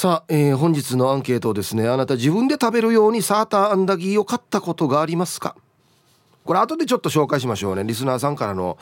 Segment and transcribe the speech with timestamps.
[0.00, 5.54] さあ、えー、本日のアンケートですねあなた自分で食べるようにサーターアンダギーを買ったことがありますか？
[6.46, 7.84] これ後でちょっと紹介しましょうね。
[7.84, 8.78] リスナーさんからの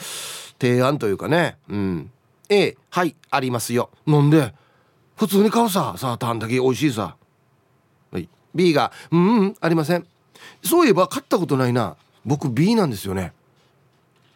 [0.60, 1.56] 提案というかね。
[1.68, 2.10] うん。
[2.48, 3.90] A はいありますよ。
[4.06, 4.54] なんで？
[5.16, 7.16] 普通に買うさサーターアンダギー美味しいさ。
[8.12, 8.28] はい。
[8.54, 10.06] B がうんうんありません。
[10.62, 11.96] そういえば買ったことないな。
[12.24, 13.32] 僕 B なんですよね。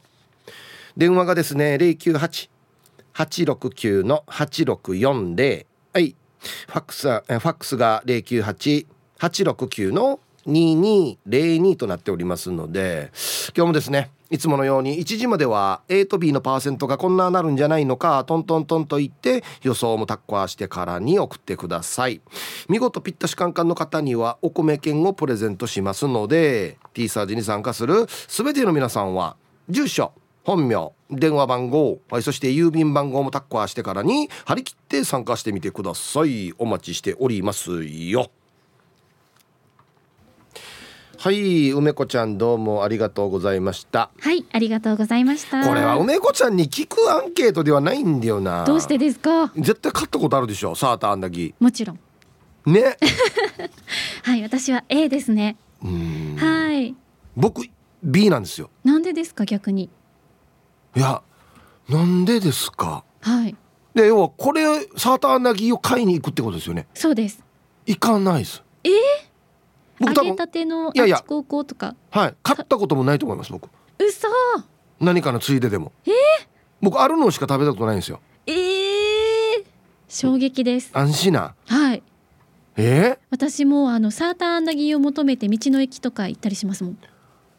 [0.97, 6.15] 電話がですね098-869の8640はい。
[6.67, 13.11] ファックスファックスが098-869の2202となっておりますので
[13.55, 22.21] 今日もですねいつものように1時までは A と B のパーセントがこんななるんじゃないのかトントントンと言って予想もタッコアしてからに送ってください。
[22.69, 29.35] 見事ピッタシカンカンの方にはお米券をプレゼントしますので T サージに参加する全ての皆さんは
[29.69, 36.53] 住所本名電話番号、そして郵便番号もタッコアしてからに張り切って参加してみてください。
[36.57, 38.31] お待ちしておりますよ。
[41.23, 44.09] はい梅子ちゃんどうもありがとうございました。
[44.19, 45.63] はいありがとうございました。
[45.63, 48.63] これは梅子ちゃんに聞くアンケートではないんだよな。
[48.65, 49.51] どうしてですか？
[49.55, 51.99] 絶対買ったことあるでしょサーターアンダギもちろん。
[52.65, 52.97] ね。
[54.23, 55.57] はい私は A ですね。
[56.37, 56.95] はい。
[57.37, 57.61] 僕
[58.03, 58.71] B なんですよ。
[58.83, 59.91] なんでですか逆に？
[60.95, 61.21] いや
[61.87, 63.03] なんでですか？
[63.21, 63.55] はい。
[63.93, 64.63] で要はこれ
[64.97, 66.87] サーターアンダギーを買いに行くってことですよね。
[66.95, 67.43] そうです。
[67.85, 68.63] 行かないです。
[68.83, 68.91] えー？
[70.01, 71.95] 僕揚げたてのあち高校とか。
[72.09, 72.35] はい。
[72.43, 73.69] 買ったこともないと思います僕。
[73.99, 74.27] 嘘。
[74.99, 75.93] 何かのついででも。
[76.05, 76.09] え？
[76.09, 76.13] ー、
[76.81, 78.19] 僕あるのしか食べたことないんですよ。
[78.47, 79.63] えー、
[80.09, 80.91] 衝撃です。
[80.93, 81.55] 安心な。
[81.67, 82.03] はい。
[82.77, 83.17] え？
[83.17, 86.97] ー、私もあのサーターアンダギーを求めて道の駅とか行ったりしますもん。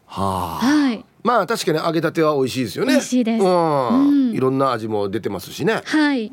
[0.06, 1.04] はあ、はい。
[1.22, 2.94] まあ確かに揚げたては美味しいですよね。
[2.94, 5.80] 美味しいです、うん、いろんな味も出てますしね。
[5.84, 6.32] はい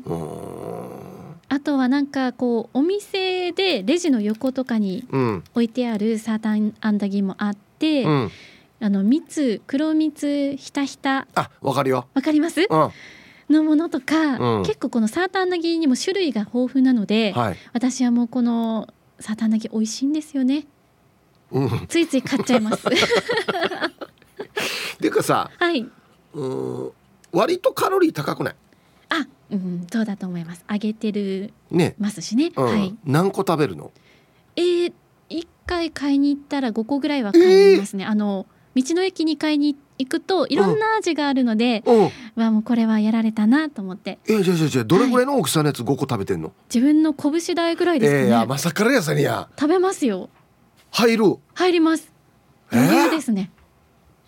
[1.52, 5.04] あとはなんかこうお店でレジの横とかに
[5.52, 8.30] 置いてあるサーターアンダギーもあって、うん、
[8.78, 11.26] あの蜜黒蜜ひたひた。
[11.34, 12.06] あわかるよ。
[12.14, 12.68] わかります、うん。
[13.52, 18.86] のものとか、うん、結構このサーターアンダギーにも種類が豊富なので、はい、私はもうこの
[19.18, 20.68] サーターアンダギー美味しいんですよね、
[21.50, 22.86] うん、ついつい買っちゃいます。
[22.86, 22.90] っ
[25.00, 25.84] ていうかさ、はい、
[26.34, 26.92] うん
[27.32, 28.54] 割とカロリー高くない？
[28.54, 28.56] あ
[29.50, 30.64] うん、そうだと思います。
[30.70, 32.52] 揚げてるねますしね。
[32.56, 32.94] うん、はい。
[33.04, 33.90] 何個食べるの？
[34.56, 34.92] えー、
[35.28, 38.04] 一回買いに行ったら五個ぐらいは買いますね。
[38.04, 42.10] えー、あの道の駅に買いに行くといろんな味があるので、うん、
[42.42, 44.18] わもうこれはやられたなと思って。
[44.26, 46.52] えー、じゃじゃじゃどれぐらいの大きさのやつ五個食べてんの？
[46.72, 48.28] 自分の拳大ぐらいですね。
[48.28, 49.48] えー、まさかやさにや。
[49.58, 50.30] 食べますよ。
[50.92, 51.36] 入る。
[51.54, 52.12] 入ります。
[52.72, 53.50] 余裕ですね。
[53.52, 53.59] えー、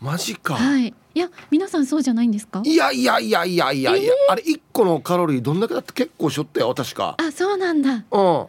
[0.03, 0.55] マジか。
[0.55, 0.95] はい。
[1.15, 2.63] いや皆さんそうじゃないんですか？
[2.65, 7.15] いやいやいやいやいやいや、えー、あれ一個のカロリーどんだけだって結構しょったよ確か。
[7.19, 8.05] あそうなんだ。
[8.11, 8.47] うん。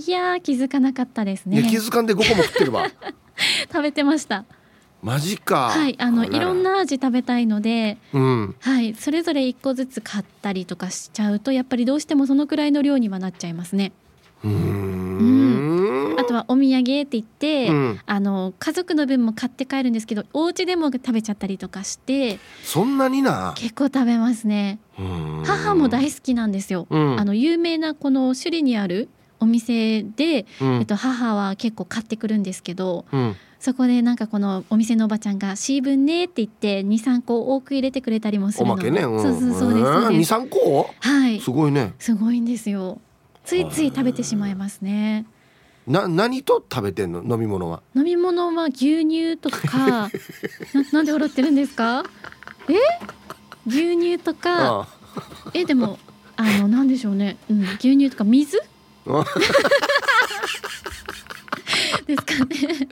[0.00, 1.62] いや気づかなかったですね。
[1.62, 2.86] 気づかんで5個も食ってれば
[3.72, 4.44] 食べてました。
[5.02, 5.68] マジか。
[5.68, 13.92] はいあのいろんな味食べたいので、うん、はいそれぞれ一個ずつ買ったりとかしちゃうとやっぱりどうしてもそのくらいの量にはなっちゃいますね。
[14.44, 15.05] うん
[16.18, 23.54] あとはお土産って言って、うん、あの家族の分も買って帰るんですけどお家でも食べちゃったりとかしてそんなにな？
[23.56, 24.78] 結構食べますね。
[25.44, 29.08] 母も大好きなんですよ、うん、あの有名なこの首里にある
[29.38, 33.04] お店で、うん、えっと、母は結構買ってくるんですけど、
[33.60, 38.72] そこでなんかこのお店のおばちゃんが「シーブンね」って言って23個多く入れてくれたりもするの。
[38.72, 39.80] おまけね、うん、そうそうそうで
[40.24, 40.90] す23個？
[41.00, 41.40] はい。
[41.40, 41.92] すごいね。
[41.98, 42.98] すごいんですよ。
[43.44, 45.26] ついつい食べてしまいますね。
[45.86, 47.22] な何と食べてんの？
[47.22, 47.82] 飲み物は。
[47.94, 50.10] 飲み物は牛乳とか。
[50.74, 52.04] ななんで笑ってるんですか？
[52.68, 52.74] え？
[53.66, 54.88] 牛乳とか。
[55.54, 55.98] えでも
[56.36, 58.60] あのなんでしょうね、うん、牛乳とか水？
[62.06, 62.88] ですかね。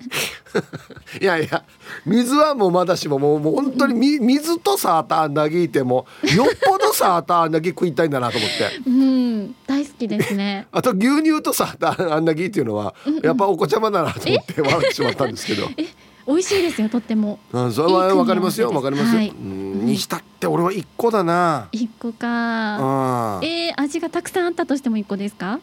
[1.21, 1.65] いやいや
[2.07, 8.89] 水はもうまだしももうもう本当にみ水とサーターアンダギーってもよっぽどサーターアンダギー食いたいんだなと思って。
[8.89, 9.24] うん
[9.67, 10.67] 大好きですね。
[10.73, 15.69] あと牛乳とサーターアンダギーっていうのはやっぱお子ちゃまだなと思って笑ってしまったんですけど。
[15.77, 15.87] え
[16.27, 17.39] 美味しいですよとっても。
[17.53, 21.69] うんそれはわかりますよわかりますよ、はい、にしたって俺は一個だな。
[21.73, 23.41] 一個か。
[23.43, 25.61] えー、味がたくさんあったとしても一個ですか？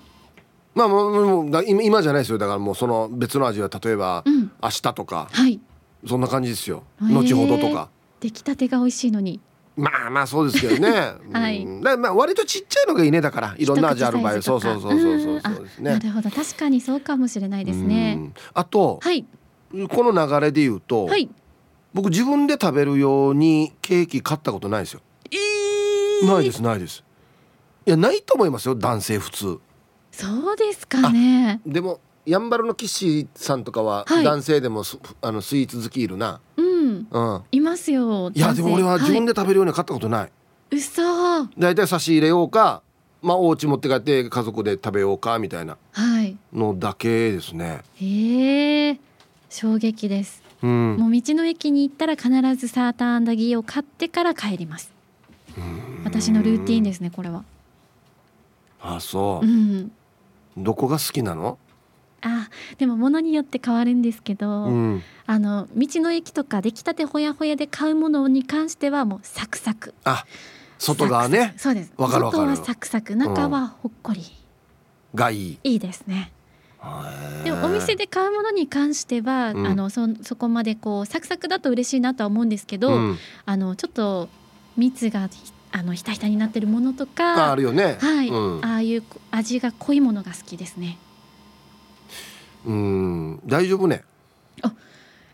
[0.75, 2.37] まあもうもう今じゃないですよ。
[2.37, 5.59] だからもうその別の味は例えば、うん、明日とか、はい、
[6.07, 6.83] そんな感じですよ。
[7.01, 7.89] 後ほどとか。
[8.19, 9.39] 出来たてが美味しいのに
[9.81, 11.13] まあまあそうですけどね。
[11.33, 11.65] はい。
[11.81, 15.91] だまあ割とちっちゃいのがいいねだからいろんな味ある場合そうそうそうそうそうそうですね。
[15.93, 18.31] なるほど確かにそうかもしれないですね。
[18.53, 19.25] あと、はい、
[19.89, 21.29] この流れで言うと、はい、
[21.93, 25.01] 僕自分で食べるようにケーキ買ったことないですよ。
[25.31, 27.03] えー、ないですないです。
[27.87, 29.59] いやないと思いますよ男性普通。
[30.11, 31.59] そうですかね。
[31.65, 36.39] でもやんばるの岸さんとかは男性でも、はい、あのスイーツ好きいるな。
[36.81, 38.31] うん、うん、いますよ。
[38.33, 40.19] いやでも俺は自分で食べるように買ったことない。
[40.21, 40.31] はい、
[40.71, 41.01] 嘘。
[41.57, 42.81] だいたい差し入れようか、
[43.21, 45.77] まあお家持って帰って家族で食べようかみたいな
[46.53, 47.81] のだけですね。
[47.95, 48.99] へえ、
[49.49, 50.41] 衝撃です。
[50.63, 54.91] うん、もう道の駅に行ったら必ずサーターアンダギーを買ってから帰ります。
[56.03, 57.43] 私のルーティンですねこれは。
[58.81, 59.91] あそう、うん、
[60.57, 61.57] どこが好きなの？
[62.21, 69.93] あでも物によって変わるんですけど、うん、あの道の駅とか出来たてほやほやで買うものに関してはもうサクサク。
[70.03, 70.25] あ
[70.77, 71.53] 外側ね。
[71.57, 71.91] そうです。
[71.97, 73.15] 外はサクサク。
[73.15, 74.21] 中はほっこり、
[75.13, 76.31] うん、がいいいいですね。
[77.43, 82.97] でもお店で買うものに関しては、うん、あのそそこまでこうサクサクだと嬉しいなとは思うんですけど、
[83.45, 84.29] あのちょっと
[84.77, 85.29] 蜜が
[85.71, 87.97] あのひたひたになってるものとかあるよね。
[87.99, 90.97] はい、うん、ああいう味が濃いものが好きですね
[92.65, 94.03] うん大丈夫ね。
[94.61, 94.71] あ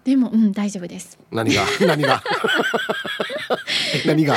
[0.04, 1.18] でもうん大丈夫です。
[1.32, 1.64] 何が？
[1.86, 2.22] 何が？
[4.06, 4.36] 何が？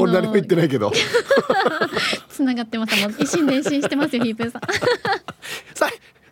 [0.00, 0.90] 俺何も言ってないけど。
[2.30, 3.00] つながってます。
[3.02, 4.62] もん一心伝心してますよ ヒープさん。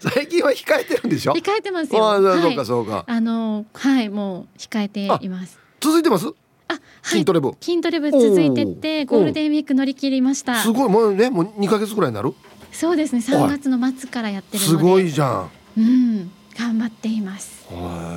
[0.02, 1.32] 最近は控えてるんでしょ？
[1.34, 2.02] 控えてますよ。
[2.02, 3.05] あ、はい、そうかそうか。
[3.06, 5.58] あのはいもう控えています。
[5.81, 6.26] 続いてます？
[6.69, 7.52] あ、筋トレ部。
[7.61, 10.55] 筋トレ部続いてってゴールデンウィーク乗り切りました。
[10.62, 10.88] すごい。
[10.88, 12.32] もうねもう2か月ぐらいになる？
[12.81, 13.21] そうですね。
[13.21, 15.50] 3月の末からやってるすごいじゃん。
[15.77, 16.31] うん。
[16.59, 17.69] 頑張っています。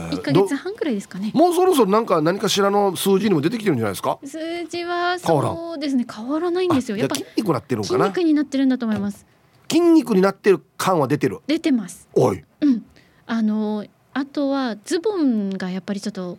[0.10, 1.32] 一ヶ月半くらいですかね。
[1.34, 4.20] もうそろそろなんか何かしらの数字にも出てきてるんじゃないですか？
[4.24, 6.06] 数字はそうですね。
[6.10, 6.96] 変わらないんですよ。
[6.96, 8.06] やっぱ筋肉なってるのかな？
[8.14, 9.26] 筋肉になってるんだと思います。
[9.70, 12.08] 筋肉になってる感は出てる出てます。
[12.14, 12.42] おい。
[12.62, 12.86] うん。
[13.28, 16.38] あのあとはズボンがやっぱりちょっと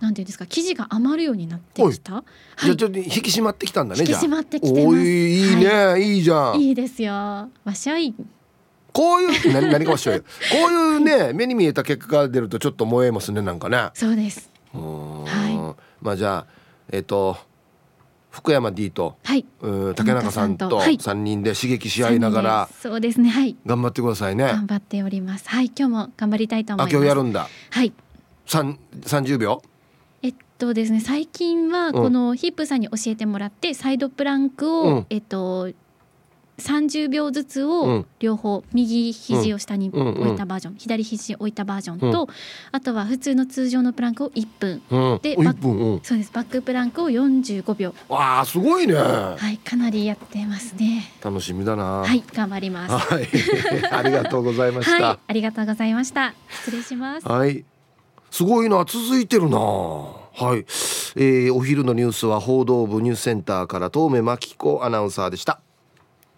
[0.00, 2.24] なんていうんですか生地が余るようになってきた？
[2.64, 4.00] じゃちょっと引き締まってきたんだね。
[4.00, 5.00] 引き締まってきてます。
[5.00, 6.60] いいね、はい、いいじゃん。
[6.60, 7.12] いいですよ。
[7.12, 8.14] わしゃい。
[8.92, 10.20] こういう何何かわしゃい？
[10.20, 10.26] こ
[10.68, 13.90] ういうね目に見えた結果が出るとちょっと燃えますねなんかね。
[13.94, 14.50] そうです。
[14.72, 15.84] はい。
[16.02, 16.46] まあじゃあ
[16.90, 17.36] えっ、ー、と。
[18.32, 19.44] 福山 D と、はい、
[19.96, 27.92] 竹中さんと三人で刺激し合いながら、はい、そうですねはい頑張ってくださいね頑張っておりますはい今日も頑張りたいと思いますあ今日やるんだはい
[28.46, 29.60] 三三十秒
[30.60, 35.70] とですね最近はこのヒップさんに教えてもらってサイドプランクを、うん、えっと
[36.60, 42.28] 30秒ずつを両方右肘を下に置いたバージョン、左肘置いたバージョンと、
[42.70, 44.82] あとは普通の通常のプランクを1分、
[45.22, 46.30] でバッそうです。
[46.30, 47.94] バックプランクを45秒。
[48.10, 48.92] わあすごいね。
[48.92, 51.10] はいかなりやってますね。
[51.24, 52.02] 楽しみだな。
[52.02, 53.06] はい頑張ります。
[53.14, 53.28] はい。
[53.90, 56.34] ありがとうございました、はい、ありがとうございました。
[56.50, 57.26] 失礼します。
[57.26, 57.64] はい。
[58.30, 60.58] すごいな続いてるなはい、
[61.16, 65.60] えー、お昼のニュースは報道部ニュースセンターから遠目真紀子アナウンサーでした。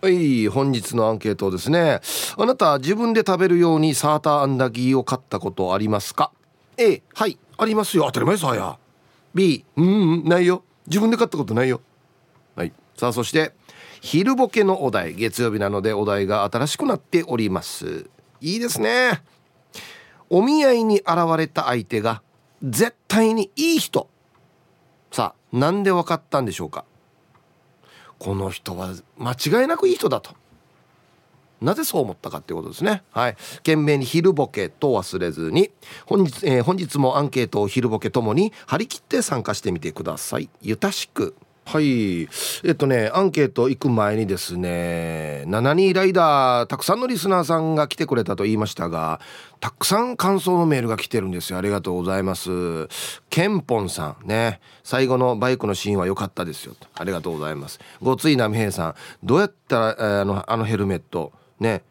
[0.00, 2.00] はい本日のアンケートですね。
[2.37, 6.33] あなた自分で食べるようにサーターアンダギーを買ったことありますか
[6.77, 8.05] ？A はいありますよ。
[8.06, 8.79] 当たり前さや。
[9.35, 10.65] B うんないよ。
[10.88, 11.81] 自分で買ったことないよ。
[12.57, 12.73] はい。
[12.97, 13.52] さあそして
[14.00, 15.14] 昼ボケのお題。
[15.14, 18.11] 月曜日なのでお題が新しくなっております。
[18.40, 19.23] いいですね。
[20.28, 22.23] お見合いに現れた相手が
[22.62, 24.09] 絶対にいい人。
[25.11, 26.85] さあなんで分かったんでしょうか。
[28.19, 30.35] この人は間違いなくいい人だと。
[31.61, 33.02] なぜそう思ったかっていうことですね。
[33.12, 33.37] はい。
[33.59, 35.71] 懸命に昼ボケと忘れずに
[36.07, 40.49] 本日,、えー、本日もアンケートを昼ボケともに張り切って参加してみてください。
[40.61, 41.37] ゆたしく。
[41.64, 42.23] はい。
[42.23, 42.26] え
[42.73, 49.21] っとねアンケート行く前にですね72ライダーたくさんのリスナーさんが来てくれたと言いましたが
[49.61, 51.59] たくさん感想のメールが来てるんですよ。
[51.59, 52.88] ありがとうございます。
[53.31, 54.61] ケンポンさんね。
[54.83, 56.75] 最後のバイクのシーンは良かったですよ。
[56.95, 57.78] ありがとうございます。
[58.02, 58.95] ごついなみへいさん。
[59.23, 61.85] どうやったらあのあのヘルメットね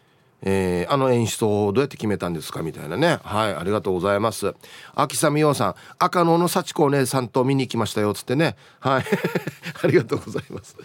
[0.44, 3.20] えー、あの演出をどうやって決めたんですかみたいなね。
[3.24, 4.54] はいありがとうございます。
[4.96, 8.56] 秋雨陽さん赤野の幸子お姉さんと見に行きましたよつってね。
[8.80, 9.04] はい
[9.84, 10.76] ありがとうございます。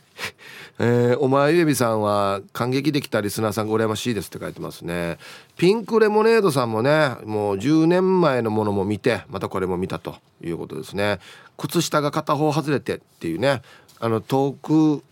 [0.78, 5.18] えー、お前ゆえびさんは感激できたリスナーさんが羨ましいですって書いてますね。
[5.56, 11.18] ピンクレモネードさんもねもう10年前のものも見てまたこれも見たということですね。
[11.56, 13.62] 靴下が片方外れてっていうね。
[13.98, 15.02] あの遠く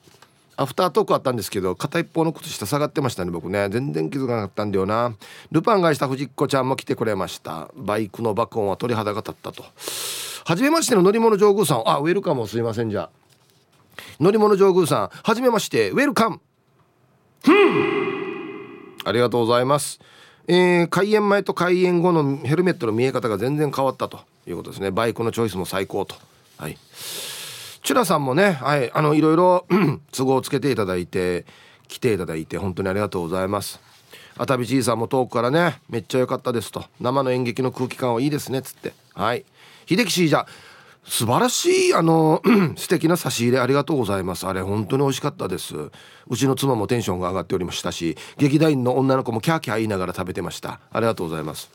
[0.56, 3.68] アフタートークあったんですけど片一方の靴下下がってましたね僕ね。
[3.70, 5.14] 全然気づかなかったんだよな。
[5.50, 7.70] ルパンがした藤子ちゃんも来てくれました。
[7.74, 9.64] バイクの爆音は鳥肌が立ったと。
[10.44, 11.82] 初めましての乗り物上宮さん。
[11.88, 13.10] あウェルカムすいませんじゃ
[14.20, 15.08] 乗り物上宮さん。
[15.22, 15.90] 初めまして。
[15.90, 16.40] ウェルカム。
[19.04, 20.00] ありがとうございます。
[20.46, 24.90] えー、開園前と開園後のヘルメットの見え方が全然変わったということですね。
[24.90, 26.16] バイクのチョイスも最高と。
[26.58, 26.78] はい。
[27.84, 29.66] チュラさんもね、はい、あのいろいろ
[30.10, 31.44] 都合をつけていただいて
[31.86, 33.78] 来ていただいて本当にありがとうございます。
[34.38, 36.86] 熱海じいさんも遠くからねめっちゃ良かったですと。
[36.98, 38.94] 生の演劇の空気感はいいですねっつって。
[39.12, 39.44] はい。
[39.86, 40.46] 秀樹シージャ
[41.04, 42.40] 素晴らしいあの
[42.76, 44.46] 素敵な差し入れありがとうございます。
[44.46, 45.74] あれ本当に美味しかったです。
[45.76, 50.80] うちの妻もテンションが上がっておりましたし劇団員の女の子もキャーキャー言いながら食べてました。
[50.90, 51.70] ありがとうございます。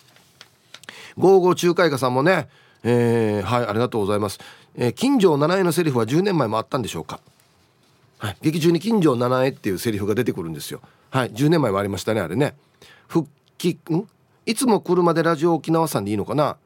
[1.20, 2.50] ゴーゴー中華家さんもね
[2.84, 4.40] えー、はいありがとうございます。
[4.76, 7.20] えー、金城七重のセリフは10年前もあったんでしょうか、
[8.18, 10.82] はい、劇中に金城七重っていうセリフが出てくるんですよ。
[11.12, 11.32] はい。
[11.32, 12.56] 10年前もありましたねあれね。
[13.08, 14.08] 復帰ん？
[14.46, 16.58] いつも車でラジオ沖縄さんでいいのかな？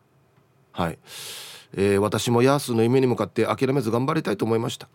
[0.72, 0.98] はい、
[1.76, 4.88] えー、私もヤースの夢に向かって諦めず頑張りたいと思いました。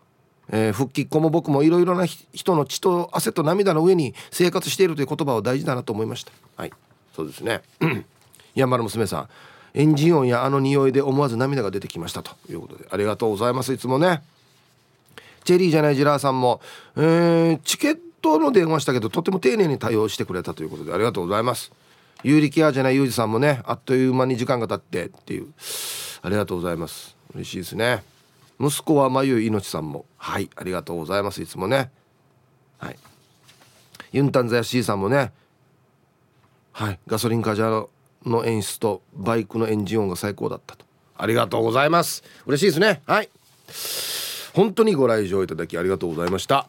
[0.50, 6.32] えー、復帰っ子も僕もいろいろな人の血と汗と涙の上に生活しているという言葉は大事だなと思いました。
[6.56, 6.72] はい。
[7.14, 7.62] そうですね。
[8.54, 9.28] 山の娘さん。
[9.78, 13.72] エンジン音やあの匂いで思わず涙が出てきましたということでありがとうございます。
[13.72, 14.24] いつもね。
[15.44, 16.60] チェリーじゃないジラーさんも、
[16.96, 21.70] えー、チケットの電話したけどとても丁寧に対応してくれたということでありがとうございます。
[22.24, 25.46] 有力アじゃないユージさんもねあっという間に時間が経ってっていう。
[26.22, 27.16] ありがとうございます。
[27.36, 28.02] 嬉しいですね。
[28.58, 30.06] 息子はまゆいのちさんも。
[30.16, 31.40] はいありがとうございます。
[31.40, 31.92] いつもね。
[32.78, 32.96] はい。
[34.10, 35.30] ユンタンザヤシーさんもね。
[36.72, 37.90] はいガソリンカジャーの
[38.24, 40.84] の演出とバイクのエンジン音が最高だったと。
[41.16, 42.22] ありがとうございます。
[42.46, 43.02] 嬉しいですね。
[43.06, 43.28] はい。
[44.54, 46.68] 本当にご来場いただきありがとうございました。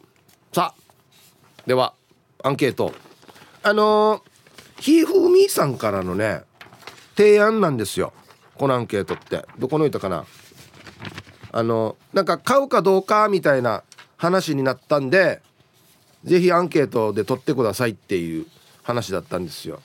[0.52, 1.94] さあでは
[2.42, 2.92] アンケート。
[3.62, 6.42] あのー、ひーふーみーさんからのね
[7.16, 8.12] 提案なんですよ。
[8.56, 9.44] このアンケートって。
[9.58, 10.24] どこのいたかな？
[11.52, 13.82] あのなんか買うかどうかみたいな
[14.16, 15.42] 話になったんで
[16.24, 18.46] 是非アンケートで取ってくださいっていう
[18.82, 19.80] 話だったんですよ。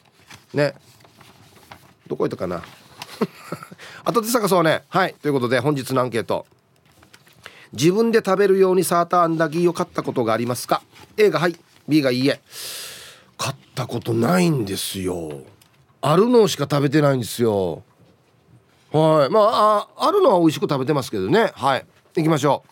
[0.53, 0.75] ね。
[2.07, 2.63] どこ行ったかな？
[4.05, 4.83] 後で探そうね。
[4.89, 5.15] はい。
[5.21, 6.45] ということで本日のアンケート。
[7.73, 10.81] 自分で食べるようにサーターアンダギーを買ったことがありますか
[11.17, 11.55] ？A がはい。
[11.87, 12.39] B がいいえ。
[13.37, 15.41] 買ったことないんですよ。
[16.01, 17.83] あるのしか食べてないんですよ。
[18.91, 19.29] はい。
[19.29, 21.51] まああるのは美味しく食べてますけどね。
[21.55, 21.85] はい。
[22.15, 22.69] 行きましょう。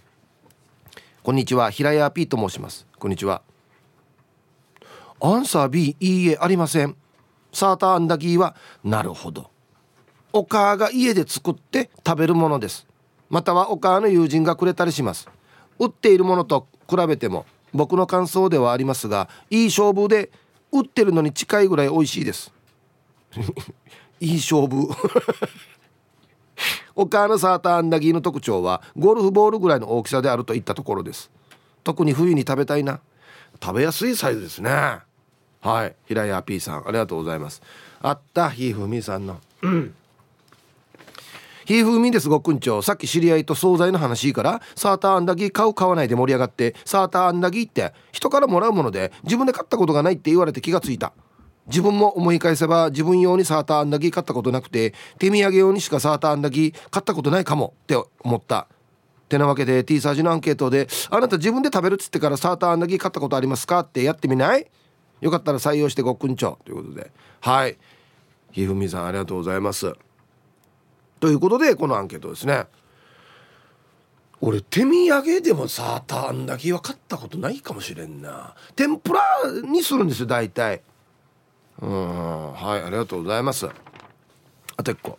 [1.23, 1.69] こんにちは。
[1.71, 2.85] 平屋 P と申します。
[2.99, 3.41] こんにちは。
[5.19, 6.95] アンサー B いいえありません。
[7.53, 9.49] サーターアンダギーはなるほど。
[10.33, 12.87] お母が家で作って食べるものです。
[13.29, 15.29] またはお母の友人がくれたりします。
[15.79, 20.31] 売っているものと比べても僕の感想ではありますがいい勝負で
[20.71, 22.51] 売ってるのに近いぐらい美味しいです。
[24.19, 24.87] いい勝負。
[26.95, 31.31] お母のサーターアンダギーの特徴はゴルフボールぐらいの大きさであるといったところです。
[31.83, 33.01] 特に冬に食べたいな。
[33.61, 34.99] 食べやすいサイズですね。
[35.63, 35.95] はい。
[36.05, 37.61] 平屋 P さんありがとうございます。
[38.01, 39.39] あったひふみさんの。
[41.65, 42.83] ひふみですごくんちょう。
[42.83, 51.13] さっき知り合いと惣菜の話いいからサーターアンダギー買う買わないで盛り上がってサーターアンダギーって人からもらうもので自分で買ったことがないって言われて気がついた。
[51.67, 58.67] 自分も思い返せば自分用にサーターアンダギー買ったことなくて手土産用にしかサーターアンダギー買ったことないかもって思った。
[59.29, 64.67] てなわけで T サージのアンケートで「あなた自分で食べるっつってからサーターアンダギー買ったことありますか?」ってやってみない？
[65.23, 67.09] よかったら採用してごっくんちょということで。
[67.39, 67.77] はい。
[68.51, 69.93] ひふみさんありがとうございます。
[71.21, 72.65] ということでこのアンケートですね。
[74.41, 78.53] 俺手土産でもサーターアンダギーは買ったことないかもしれんな。
[78.75, 79.23] 天ぷら
[79.63, 80.81] にするんですよ大体。
[81.81, 82.51] うん。
[82.51, 83.65] はいありがとうございます。
[84.75, 85.17] あと1個。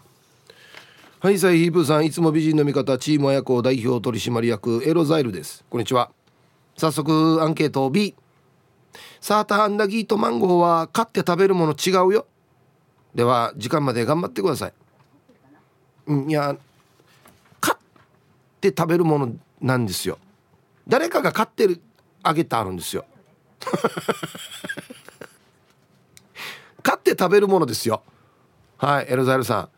[1.20, 2.04] はいさいヒープさん。
[2.04, 5.64] いつも美人の味方チーム親子代表取締役エロザイルです。
[5.70, 6.10] こんにちは。
[6.76, 8.14] 早速アンケート B
[9.24, 12.26] サーターアンダギーとマンゴーは買って食べるもの違うよ。
[13.14, 14.74] では時間まで頑張ってください。
[16.28, 16.54] いや
[17.58, 17.78] 買っ
[18.60, 20.18] て食べるものなんですよ。
[20.86, 21.80] 誰かが買ってる
[22.22, 23.06] あげてあるんですよ。
[26.82, 28.02] 買って食べるものですよ。
[28.76, 29.68] はいエロザイルさん。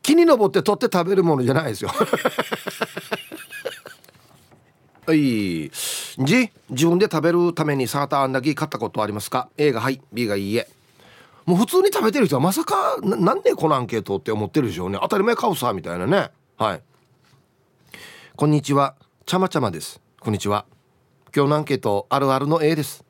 [0.00, 1.90] 木に登って取って食べるものじゃないですよ。
[5.08, 5.70] はい。
[6.18, 10.02] じ自分で食べるためにサーターアンダギー買ったことありますか？A がはい。
[10.12, 10.68] B がいいえ。
[11.46, 14.98] もう普通に食べてる人はまさかなんでこのアンケートって思ってるでしょうね。
[15.00, 16.28] 当たり前買うさみたいなね。
[16.58, 16.82] はい。
[18.36, 18.96] こんにちは。
[19.24, 19.98] ちゃまちゃまです。
[20.20, 20.66] こんにちは。
[21.34, 23.02] 今日のアンケートあるあるの A です。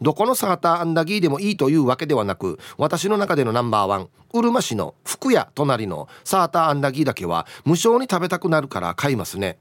[0.00, 9.58] どこのサーターアンダギーでもいいというわけではなく私の中でのナンバーワンうるま市の福屋隣のサーターアンダギーだけは無償に食べたくなるから買いますね。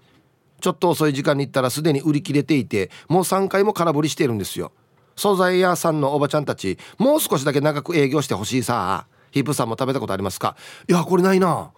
[0.63, 4.71] ちょっと遅い時間に行ったらすでに売り切れていてもう3回も空振りしてるんですよ。
[5.17, 9.05] 素材屋さんのおばちゃんたちもう少しだけ長く営業してほしいさ。
[9.31, 10.55] ヒープさんも食べたことありますか？
[10.87, 11.71] いやこれないな。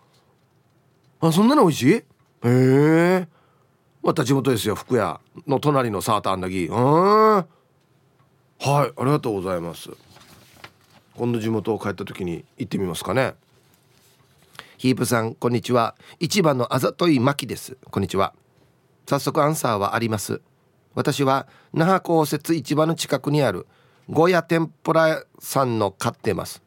[1.20, 1.94] あそんなの美味しい？
[1.94, 2.04] へ
[2.44, 3.28] え。
[4.04, 5.20] また地元ですよ福屋。
[5.48, 6.72] の隣のサーターアンダギー。
[6.72, 7.48] うんはい
[8.62, 9.90] ありがとうございます。
[11.16, 13.34] 今度地元を帰った時に行ってみますかね。
[14.78, 15.96] ヒープさんこんにちは。
[16.20, 17.78] 一番のあざといまきです。
[17.90, 18.36] こんにちは。
[19.08, 20.42] 早速アンサーはあります。
[20.94, 23.68] 私は那覇公設市場の近くにある
[24.10, 26.62] ゴヤ天ぷらさんの買ってます。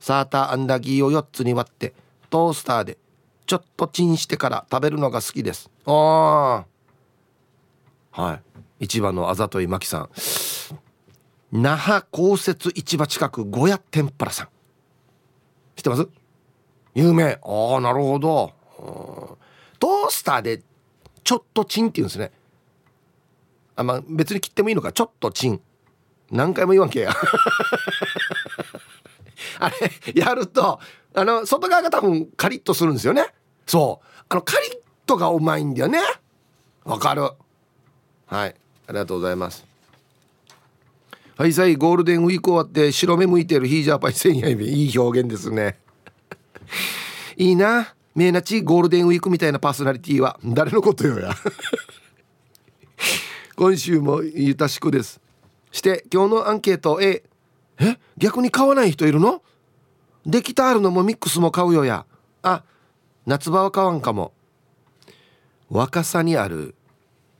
[0.00, 1.94] サーターアンダギーを4つに割って
[2.28, 2.98] トースターで
[3.46, 5.70] ちょっとチンしてから食べるのが好きです。
[5.86, 6.64] あ
[8.12, 8.86] あはい。
[8.86, 10.10] 市場のあざといまきさん。
[11.52, 14.48] 那覇公設市場近く小屋天ぷらさん。
[15.76, 16.08] 知ってます？
[16.94, 17.38] 有名。
[17.42, 18.52] ああなるほど。
[19.78, 20.62] トースターで
[21.24, 22.32] ちょっとチンって言うんですね。
[23.76, 24.92] あまあ別に切ってもいいのか。
[24.92, 25.60] ちょっとチン
[26.30, 27.12] 何回も言わんけや。
[29.58, 29.76] あれ
[30.14, 30.80] やると
[31.14, 33.26] あの外側が多分カリッとするんですよね。
[33.66, 34.06] そう。
[34.28, 34.70] あのカリッ
[35.06, 36.00] とがうまいんだよね。
[36.84, 37.22] わかる。
[38.26, 38.54] はい。
[38.86, 39.64] ありがとうございます。
[41.36, 45.78] はいさいゴールデンウィーク終わって白目向いてるヒージャーパイセンヤイいい表現ですね。
[47.36, 47.94] いいな。
[48.14, 51.34] メイナチゴールデンウィークみたいなパーソナリティは誰のことよや。
[53.56, 55.20] 今週もゆたしくです。
[55.70, 57.22] して今日のアンケート A
[57.78, 57.98] え？
[58.18, 59.42] 逆に買わない人いるの？
[60.26, 62.04] できたあるのもミックスも買うよや。
[62.42, 62.64] あ
[63.24, 64.32] 夏場は買わんかも。
[65.70, 66.74] 若さにある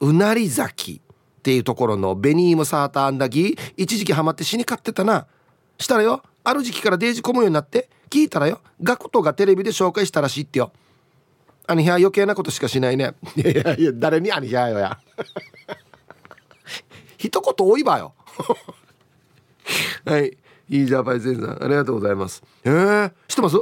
[0.00, 5.26] うなり咲きっていうところのベニームサーターアンダギー一時期ハマって死に買ってたな。
[5.78, 10.70] したらよある時期からデージ込むようになって聞いたらよガクトがテレビで紹介したらしいってよ。
[11.66, 13.14] アニヒャ余計なことしかしないね。
[13.36, 14.98] いやいやいや誰にアニヒャよや。
[17.16, 18.14] 一言多いばよ。
[20.04, 20.36] はい。
[20.68, 21.64] いいじゃバイゼンさん。
[21.64, 22.42] ありがとうございます。
[22.64, 23.56] えー、知ってます？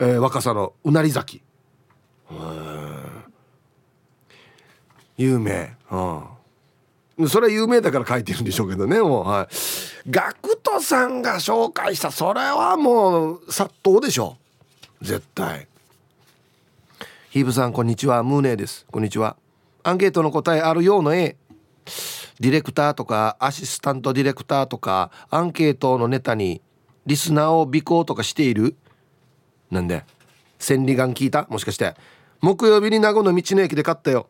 [0.00, 1.42] えー、若さのうなり咲き。
[5.16, 5.76] 有名。
[5.92, 6.24] うん。
[7.28, 10.10] それは有名だから書いてるんでしょうけどねもうはい。
[10.10, 14.36] ガクトさんが紹介したそれはもう殺到でしょ。
[15.00, 15.68] 絶対。
[17.30, 18.22] ヒーブさんこんにちは。
[18.22, 18.84] ムーネーです。
[18.90, 19.36] こんにちは。
[19.82, 21.36] アンケートの答えあるようの A
[22.40, 26.60] ディレクターとかアシスタントディレクターとかアンケートのネタに
[27.06, 28.74] リスナーを尾行とかしている。
[29.70, 30.04] なんで
[30.58, 31.46] 千里眼聞いた？
[31.48, 31.94] もしかして。
[32.40, 34.26] 木曜日に名護の道の駅で買ったよ。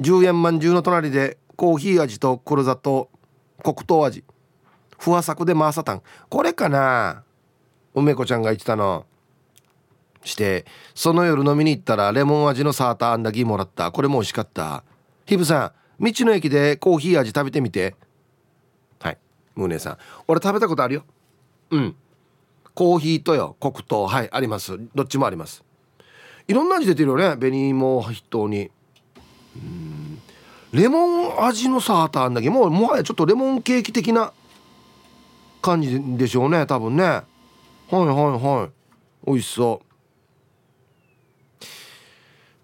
[0.00, 3.10] 10円まんじゅうの隣でコーヒー味と黒砂糖
[3.62, 4.24] 黒糖味。
[4.98, 7.22] ふわさくでマーサタンこれかな？
[7.94, 9.06] 梅子ちゃんが言ってたの。
[10.22, 13.92] してその夜飲みに行ったらレモン味のサーターアンダギーもらった。
[13.92, 14.84] これも美味しかった。
[15.24, 17.94] ヒブさん道の駅でコーヒー味食べてみて。
[19.00, 19.18] はい。
[19.54, 19.98] ムーネさん。
[20.28, 21.04] 俺食べたことあるよ。
[21.70, 21.96] うん。
[22.74, 24.06] コーヒーとよ黒糖。
[24.06, 24.78] はいあります。
[24.94, 25.64] どっちもあります。
[26.48, 27.36] いろんな味出てるよね。
[27.36, 28.70] 紅芋筆頭に。
[29.56, 30.05] うん。
[30.72, 34.32] レモン味のサーターアンダギーもうもはやちょっとレモンケーキ的な
[35.62, 37.02] 感じでしょうね多分ね。
[37.04, 37.22] は
[37.90, 38.70] いはいはい。
[39.26, 39.80] 美味しそ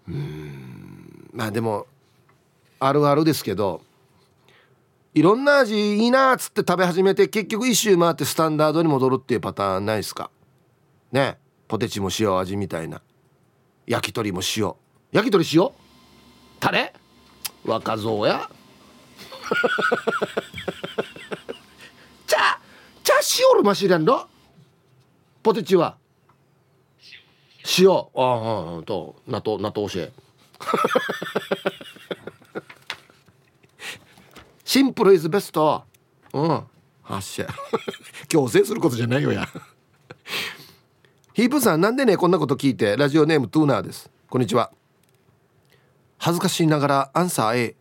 [0.07, 0.11] う。
[0.11, 1.29] うん。
[1.33, 1.87] まあでも
[2.79, 3.81] あるあるですけど
[5.13, 10.29] いろんな味いいなっつって食べ始めて結局一周回ってスタンダードに戻るっていうパターンないですか？
[11.11, 11.37] ね。
[11.67, 13.01] ポテチも塩味みたいな。
[13.87, 14.73] 焼き鳥も塩。
[15.11, 15.69] 焼き鳥塩？
[16.59, 16.93] タレ？
[17.65, 18.49] 若造や。
[22.27, 22.59] ちゃ
[23.03, 23.13] ちゃ
[23.51, 24.27] 塩るましらんの？
[25.41, 25.97] ポテチは。
[27.79, 27.89] 塩。
[27.91, 28.03] ああ
[28.85, 30.11] と納豆納豆教え。
[34.65, 35.83] シンプルイズベスト
[36.33, 36.63] うん
[37.03, 37.47] 発射
[38.29, 39.47] 強制することじゃないよや。
[41.33, 42.95] ヒープさんなんでねこんなこと聞いて？
[42.97, 44.09] ラジオネームトゥーナーです。
[44.29, 44.71] こんにちは
[46.23, 47.75] 恥ずかしいながらアンサー A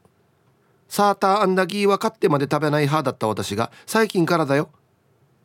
[0.88, 4.70] サーターアンダギーは買ってまで食べない派だった私が最近からだよ。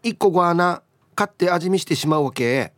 [0.01, 0.81] 1個ご穴
[1.13, 2.73] 買って味見してしまうわけ。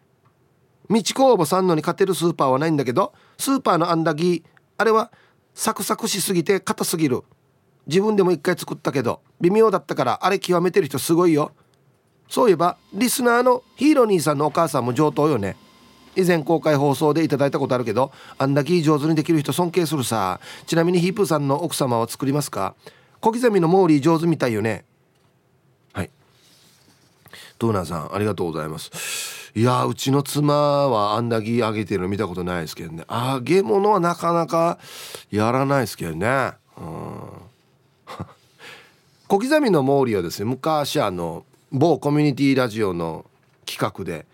[0.89, 5.09] 道工房さんのに勝てるスーパーはないんだけどスーパーのアンダギーあれは
[5.53, 7.23] サクサクしすぎて硬すぎる。
[7.87, 11.53] 自分でも一回作ったけど微妙だったからあれ極めてる人すごいよ。
[12.27, 15.55] そういえばリスナーのヒーロー兄さんのお母さんも上等よね。
[16.15, 20.39] 以前公開放送でいただいたことあるけどあんだけ上手にできる人尊敬するさ。
[20.65, 22.75] ちなみにヒープーさんの奥様は作りますか？
[23.21, 24.85] 小刻みのモーリー上手みたいよね。
[25.93, 26.09] はい。
[27.57, 29.51] トーナーさんありがとうございます。
[29.55, 33.03] いやうちの妻はあんだけ揚げてるの見たことないですけどね。
[33.09, 34.77] 揚げ物はなかなか
[35.31, 36.53] やらないですけどね。
[36.77, 37.29] うん。
[39.27, 43.25] 小刻みのモーリーはですね昔あの某コミュニティラジオの
[43.65, 44.25] 企画で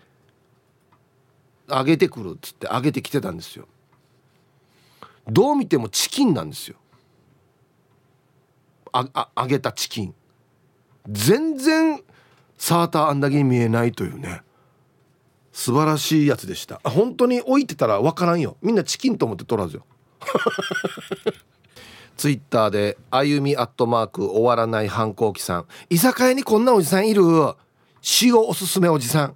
[1.68, 3.66] 上げてくるっつって上げてきてたんですよ。
[5.28, 6.76] どう見てもチキンなんですよ。
[8.92, 10.14] ああ揚げたチキン。
[11.08, 12.00] 全然
[12.56, 14.42] サーターアンダギーに見えないというね。
[15.52, 16.80] 素晴らしいやつでした。
[16.84, 18.56] 本当に置いてたら分からんよ。
[18.62, 19.86] みんなチキンと思って取らずよ。
[22.16, 27.22] ツイッターで「あゆみアットマーク終わらない反抗期さん」居酒屋にこんなおじさんいる？
[28.22, 29.34] 塩おすすめおじさん。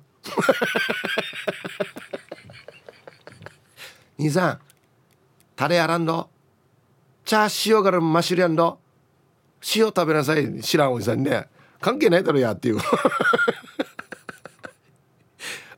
[4.21, 4.59] 兄さん
[5.57, 6.29] タレやらんど
[7.25, 8.79] チャー塩からマシュリアンド
[9.75, 11.47] 塩食べなさい知らんおじさんね
[11.81, 12.79] 関係ないだろやっていう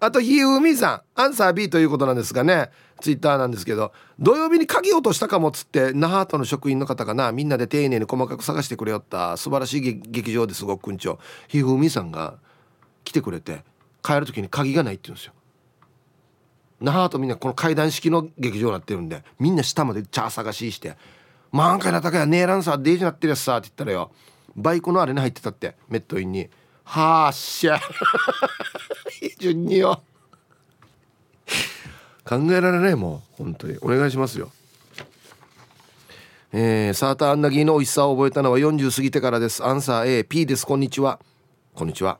[0.01, 12.39] あとひうみさんアンサー B ということなんですがねツイッターなんですけど土曜日に鍵落としたかもっつって那覇との職員の方がなみんなで丁寧に細かく探してくれよった素晴らしい劇場ですごくんちょひふみさんが
[13.05, 13.63] 来てくれて
[14.03, 15.33] 帰る時に鍵がないって言うんですよ
[16.83, 20.97] 那覇とみんなこの階段式の劇場になってるんでみんな下までチャー探しして
[21.53, 24.11] 「満開な高やねえらんさデージなってるやつさ」って言ったらよ
[24.57, 26.51] バイクのあれに入ってたってメットインに
[26.85, 27.81] 「はあしゃ
[29.39, 30.03] 順によ。
[32.25, 33.79] 考えられないもう本当に。
[33.81, 34.51] お願いしますよ。
[36.53, 39.65] えー、サーターアンダギーの美味しさを覚えたのは40過ぎてからです。
[39.65, 40.67] アンサー AP です。
[40.67, 41.19] こんにちは。
[41.75, 42.19] こんにちは。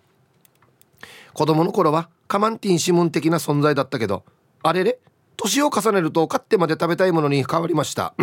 [1.35, 4.25] 子供の頃はカマンティンシムン的な存在だったけど
[4.63, 4.99] あれれ？
[5.37, 8.15] 年を重ねると買ってまで食べたいものに変わりました。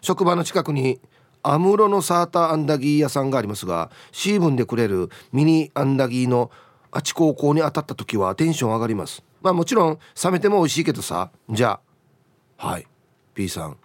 [0.00, 1.00] 職場の近くに
[1.42, 6.50] アムロのサーターアンダギー屋さんがありますがシーブンでくれるミニアンダギーの
[6.90, 9.22] あち高校に当たった時はテンション上がります。
[9.42, 11.30] まあもちろん冷めても美味しいけどさ。
[11.50, 11.80] じゃ
[12.56, 12.86] あはい。
[13.34, 13.76] P さん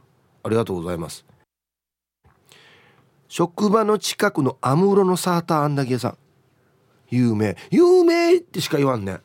[0.44, 1.26] ありがとうございます。
[3.28, 6.18] 職場の近くのアムロのサーターアンダギー屋さん。
[7.10, 7.58] 有名。
[7.72, 9.18] 有名ってしか言わんね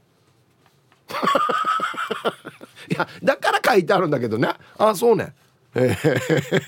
[2.91, 4.49] いやだから書いてあるんだけどね。
[4.79, 5.35] あそうね。
[5.75, 6.63] ええ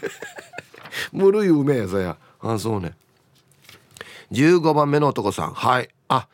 [1.12, 2.16] 無類有名やさや。
[2.40, 2.94] あそうね。
[4.32, 5.52] 15番目の男さん。
[5.52, 5.88] はい。
[6.08, 6.28] あ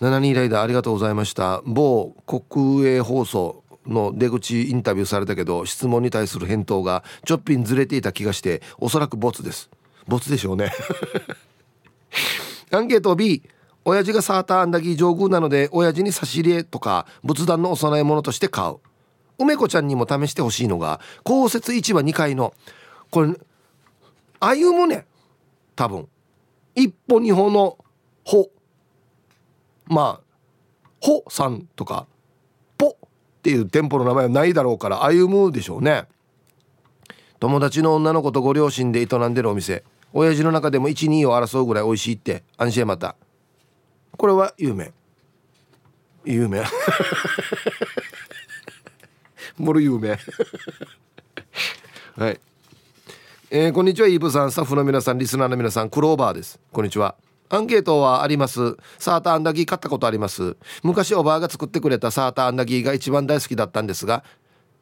[0.00, 1.62] 72ライダーありがとうございました。
[1.64, 9.70] 某国営放送の出口インタビューされたけど質問に対する返答がちょっぴんずれていた気がしておそらくボツです。
[10.08, 10.72] ボツでしょうね。
[12.72, 13.42] アンケート B
[13.88, 18.78] 親父がサーターアンダギー上宮なので親父に差し入れとか仏壇のお供え物として買う。
[19.38, 22.52] 梅子ちゃんにも試してほしいのが公設市場2階の
[23.10, 23.32] これ
[24.40, 25.06] 歩むね
[25.76, 26.08] 多分。
[26.74, 27.78] 一歩二歩の
[28.26, 28.50] 「歩」
[29.86, 30.20] まあ
[31.00, 32.08] 「ほ」さんとか
[32.76, 32.94] 「ぽ」っ
[33.42, 36.08] ていう店舗の名前はないだろうから歩むでしょうね。
[37.38, 39.84] 友達の女の子とご両親で営んでるお店。
[40.12, 42.42] 親父の中でも12を争うぐらい美味しいって。
[42.56, 43.14] 安心また。
[44.16, 44.92] これは有名。
[46.24, 46.64] 有名。
[49.58, 50.18] もろ有名。
[52.16, 52.40] はい。
[53.50, 54.50] えー、こんにちはイーブさん。
[54.50, 56.58] スタッフの皆さんリスナーの皆さんクローバーです。
[56.72, 57.14] こんにちは。
[57.48, 58.76] アンケートはあります。
[58.98, 60.56] サーターアンダギー買ったことあります。
[60.82, 64.24] 昔おばあが作ってくれたサーターアンダギーが一番大好きだったんですが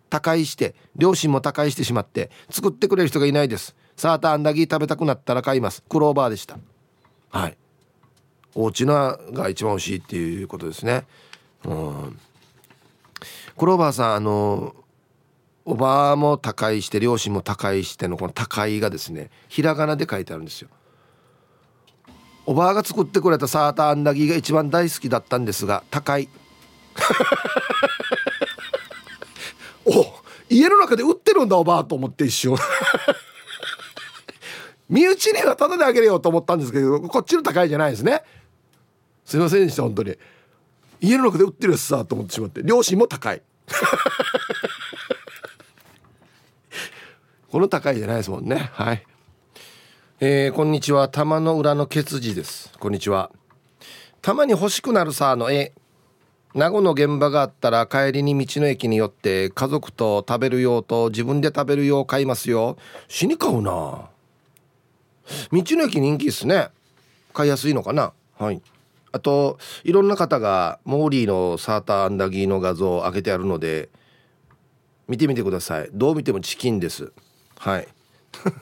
[0.08, 3.74] 他界して両親も他界してしまって作ってくれる人がいないです。
[3.96, 5.82] サーターアンダギー食べたくなったら買います。
[5.88, 6.56] クローバーでした。
[7.30, 7.56] はい。
[8.54, 11.04] お家のが一番美味しいっていうことですね。
[11.64, 12.18] うん。
[13.56, 14.74] クローバーさんあの
[15.64, 20.68] おばあも他界して両親も他界してのこの他界がですねひらがなで書いてあるんですよ。
[22.46, 26.28] おばあが作ってくれたサーターアンダギーが一番大好きだったんですが高い
[29.86, 30.04] お
[30.50, 32.56] 家の中で売ってるんだおばあと思って一瞬。
[34.90, 38.22] 身内にはタダであげるよと思ったんですけどこっちの高いじゃないですね。
[39.24, 40.16] すいませんでした本当に。
[41.00, 42.62] 家の中で売ってるやつさと思ってしまって。
[42.62, 43.42] 両親も高い。
[47.50, 48.70] この高いじゃないですもんね。
[48.72, 49.06] はい。
[50.20, 51.08] えー、こんにちは。
[51.08, 52.72] 玉の裏のケツジです。
[52.78, 53.30] こんにちは。
[54.22, 55.72] たまに欲しくなるさの絵。
[56.54, 62.76] 名護の現場があったら帰りに道の駅に寄って家族と食べる用と自分で食べる用買いますよ。
[63.08, 63.70] 死に買うな。
[63.70, 64.08] 道
[65.52, 66.68] の駅人気ですね。
[67.32, 68.12] 買いやすいのかな。
[68.38, 68.62] はい。
[69.14, 73.88] あといろんな方がモーリーのサーターアンダギーの画像を上げてあるので
[75.06, 75.90] 見てみてください。
[75.92, 77.12] どう見てもチキンです。
[77.56, 77.86] はい。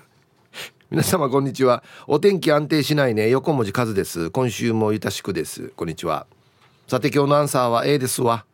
[0.90, 1.82] 皆様こんにちは。
[2.06, 3.30] お天気安定しないね。
[3.30, 4.28] 横文字数です。
[4.28, 5.68] 今週もゆたしくです。
[5.74, 6.26] こんにちは。
[6.86, 8.44] さて今日のアンサーは A ですわ。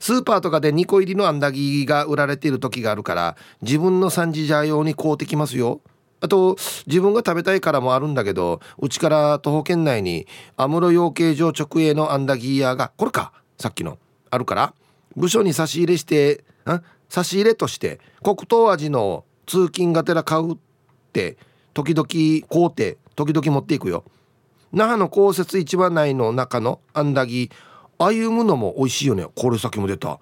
[0.00, 5.80] スーパーとかで2個入りのあんだぎが売られている時があるから自分の3時じゃ用に買うてきますよ。
[6.24, 6.56] あと
[6.86, 13.98] 自分が食べたいからもあるんだけどうちから徒歩圏内に安室養鶏場直営のアンダギー屋がこれかさっきの
[14.30, 14.72] あるから
[15.16, 20.56] 部署に差し入れしてん差し入れとして黒糖味の通勤がてら買うっ
[21.12, 21.36] て
[21.74, 24.02] 時々買うて時々持っていくよ。
[24.72, 27.50] 那覇の公設市場内の中のあんだぎ
[27.98, 29.26] 歩むのも美味しいよね。
[29.36, 30.18] これ先も出た。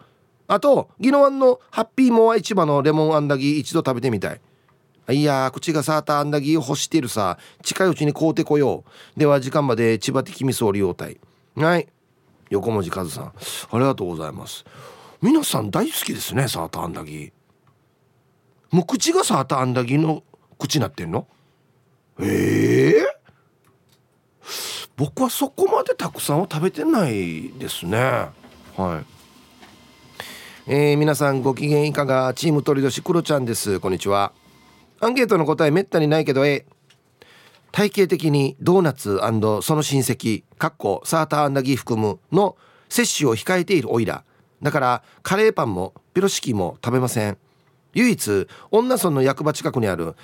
[0.48, 4.40] あと宜野湾のハッピーモア市場のレモンあんだぎ一度食べてみたい。
[5.10, 7.38] いや口がサーターあんだぎ欲してるさ。
[7.62, 8.84] 近いうちに買うてこよ
[9.16, 9.18] う。
[9.18, 11.18] では時間まで千葉的味噌利用隊
[11.56, 11.88] はい。
[12.50, 13.24] 横文字和さん。
[13.24, 13.32] あ
[13.72, 14.64] りがとうございます。
[15.20, 17.32] 皆さん大好きですねサーターアンダギー
[18.70, 20.22] もう口がサーターアンダギーの
[20.58, 21.26] 口なってんの？
[22.20, 27.98] ええー、僕はそこまでたくさんは食べてないですね。
[28.76, 29.02] は
[30.66, 30.72] い。
[30.72, 32.32] えー、皆さんご機嫌いかが？
[32.34, 33.80] チーム鳥年クロちゃんです。
[33.80, 34.32] こんにちは。
[35.02, 36.64] アンケートの答えめったにないけど A
[37.72, 39.18] 体系的にドーナツ
[39.62, 42.56] その親戚かっこサーターアンダギー含むの
[42.88, 44.22] 摂取を控えているオイラ
[44.62, 47.36] だからカレーパンもピロシキも食べません。
[47.94, 50.14] 唯一女村の役場近くにある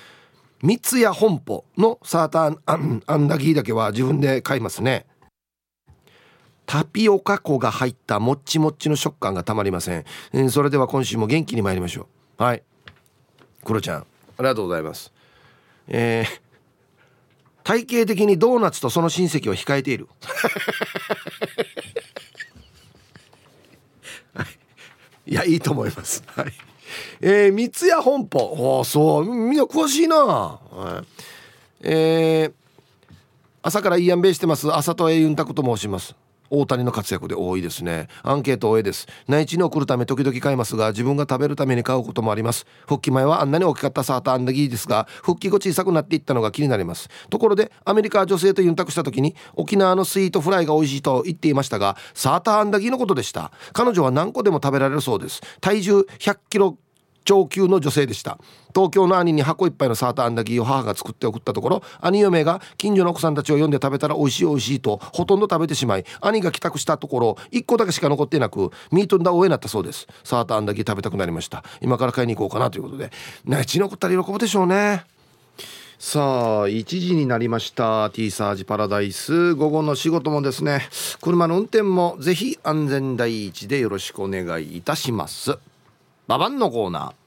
[0.63, 5.05] 三ツ矢本舗のサーターアンダギーだけは自分で買いますね。
[6.65, 12.07] タピオカ粉が入ったもっちもっちの食感がたまりません、えー、それでは今週も元気に参りましょ
[12.39, 12.43] う。
[12.43, 12.63] はい。
[13.65, 14.05] クロちゃん。
[14.39, 15.11] ありがとうございます。
[15.89, 16.25] えー、
[17.65, 20.07] 体系的にドーナツとその親戚を控えている。
[25.27, 25.33] い。
[25.33, 26.23] やいいと思います。
[26.27, 26.53] はい。
[27.19, 28.79] えー、三ツ矢本舗。
[28.81, 29.25] あそう。
[29.25, 31.03] みんな詳しいな、は
[31.81, 32.53] い、えー、
[33.61, 34.73] 朝からいいやんべしてます。
[34.73, 36.15] 朝と英雄拓と申します。
[36.49, 38.07] 大谷の活躍で多いですね。
[38.23, 39.07] アンケート多いです。
[39.27, 42.65] 内地に送るため時々買いますが自分が食べるために買うこともあります。
[42.87, 47.09] 復帰前はあんなに大きかったサーターアンダギーですが復帰後小さくなっていったのが気になります。
[47.29, 53.51] ところでアメリカ女性とユンタクした時に沖縄のスイートフライが美味しいと言っていましたがサーターアンダギーのことでした。
[53.73, 55.41] 彼女は何個でも食べられるそうです。
[55.61, 56.77] 体重100キロ
[57.29, 58.39] 超級の女性でした。
[58.73, 70.07] 東京の兄に箱いっぱいのサーターアンダギーを母が作って送ったところ兄嫁が近所の奥さんたちを呼んで食べたら美味しい美味しいとほとんど食べてしまい兄が帰宅したところ1個だけしか残ってなくミートンダオになったそうです。
[70.23, 71.63] サーターアンダギー食べたくなりました。
[71.81, 73.11] 今から買いに行こうかなということで。
[73.45, 75.03] ねちのこったら喜ぶでしょうね。
[75.99, 78.09] さあ1時になりました。
[78.09, 79.53] T サージパラダイス。
[79.53, 80.87] 午後の仕事もですね。
[81.21, 85.59] 車の運転もぜひ安全第一でよろしくお願いいたします。
[86.27, 87.18] ババンのコーナー。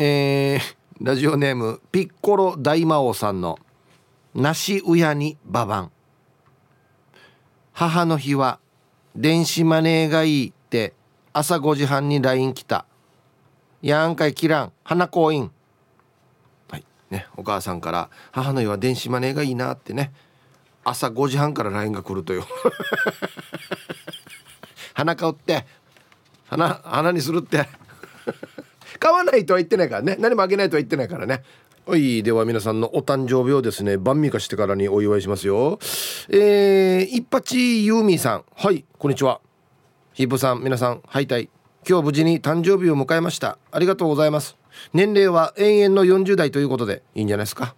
[0.00, 3.58] えー、ラジオネームピッコロ大魔王さんの
[4.32, 5.92] 「梨親にババン」
[7.74, 8.60] 母の日は
[9.16, 10.94] 電子マネーがいいって
[11.32, 12.86] 朝5時半に LINE 来た。
[13.82, 15.50] やんかいキラン花婚姻
[16.70, 20.12] はいねお母さんから母の日は電子マネーがいいなってね。
[20.84, 22.46] 朝5時半から LINE が来るとよ
[24.94, 25.66] 花買う って。
[26.46, 27.87] 花花にするって。
[28.98, 30.16] 買わないとは言ってないからね。
[30.18, 31.42] 何もあげないとは言ってないからね。
[31.86, 35.78] はいでは皆さんのお誕生日をですね晩味化してからにお祝いしますよ。
[36.28, 38.44] えー、一八ユーミーさん。
[38.54, 39.40] はいこんにちは。
[40.12, 41.48] ヒープさん皆さんハイタイ
[41.88, 43.56] 今日無事に誕生日を迎えました。
[43.72, 44.56] ありがとうございます。
[44.92, 47.74] 年齢は永遠の40代ということでいいんじゃないですか。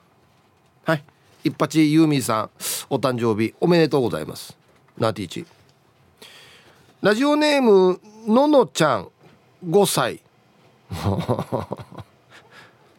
[0.82, 1.04] はい
[1.44, 2.50] 一八ユーミーさん
[2.90, 4.58] お誕生日おめでとうございます。
[4.98, 5.46] ナーティーチ。
[7.00, 9.08] ラジオネームののちゃん
[9.64, 10.20] 5歳。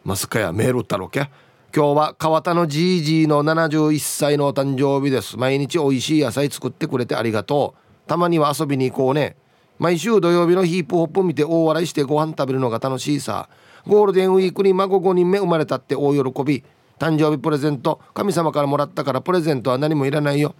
[0.04, 1.30] まさかやメールったろけ
[1.74, 5.38] 今日は川田のじいじいの71歳のお誕生日です。
[5.38, 8.08] 毎日美味しい野菜作ってくれてありがとう。
[8.08, 9.36] たまには遊びに行こうね。
[9.78, 13.48] 毎週土曜日のヒップホップ見て大笑いしてご飯食べるのが楽しいさ。
[13.86, 16.62] ゴールデンウィークに孫5人目生まれたって大喜び。
[16.98, 18.00] 誕生日プレゼント。
[18.12, 20.54] 神様からもらったからプレゼントは何もいらないよ。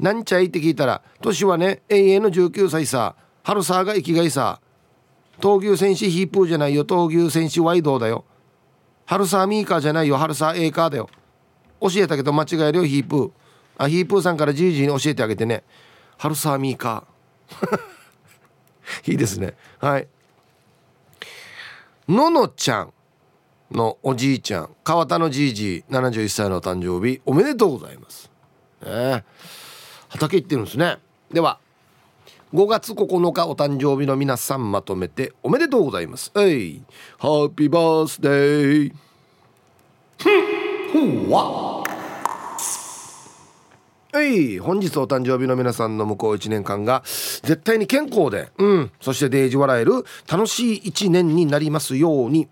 [0.00, 3.14] なんちゃいって聞いたら年はね永遠の19歳さ。
[3.44, 4.60] 春さが生きがいさ。
[5.40, 6.84] 闘牛戦士ヒープーじゃないよ。
[6.84, 8.24] 闘牛戦士ワイドだよ。
[9.04, 10.16] 春サーミーカーじゃないよ。
[10.16, 11.08] 春サーエーカーだよ。
[11.80, 13.30] 教えたけど間違えるよヒープー。
[13.78, 15.62] あヒープーさんからじいじいに教えてあげてね。
[16.18, 17.80] 春サーミーカー。
[19.10, 19.54] いいですね。
[19.78, 20.08] はい。
[22.08, 22.92] ののちゃん
[23.70, 24.70] のおじいちゃん。
[24.84, 27.20] 川田のじいじ71歳の誕生日。
[27.26, 28.30] おめでとうございます。
[28.84, 29.24] ね。
[30.08, 30.98] 畑行ってるんですね。
[31.32, 31.58] では
[32.56, 36.30] 5月9日お誕生日の皆さんまとめておめでとうございます。
[36.32, 36.80] はい。
[37.18, 38.94] ハッピーバースデー。
[41.28, 41.84] ほわ
[44.10, 45.98] はい本日お誕生日の皆さん。
[45.98, 48.90] の向こう1年間が絶対に健康でうん。
[49.02, 52.48] そしてデージ笑える楽しい1年になりますように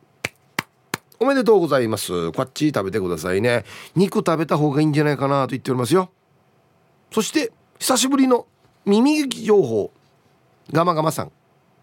[1.18, 3.64] おめでとうございますこっち食べてくださいね
[3.96, 4.92] 肉食べた方がいいん。
[4.92, 6.10] じゃないかなと言っておりますよ
[7.10, 8.46] そして久しぶりの
[8.86, 9.90] 耳劇情報。
[10.70, 11.32] ガマガマさん。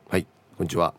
[0.07, 0.93] はいこんにちは。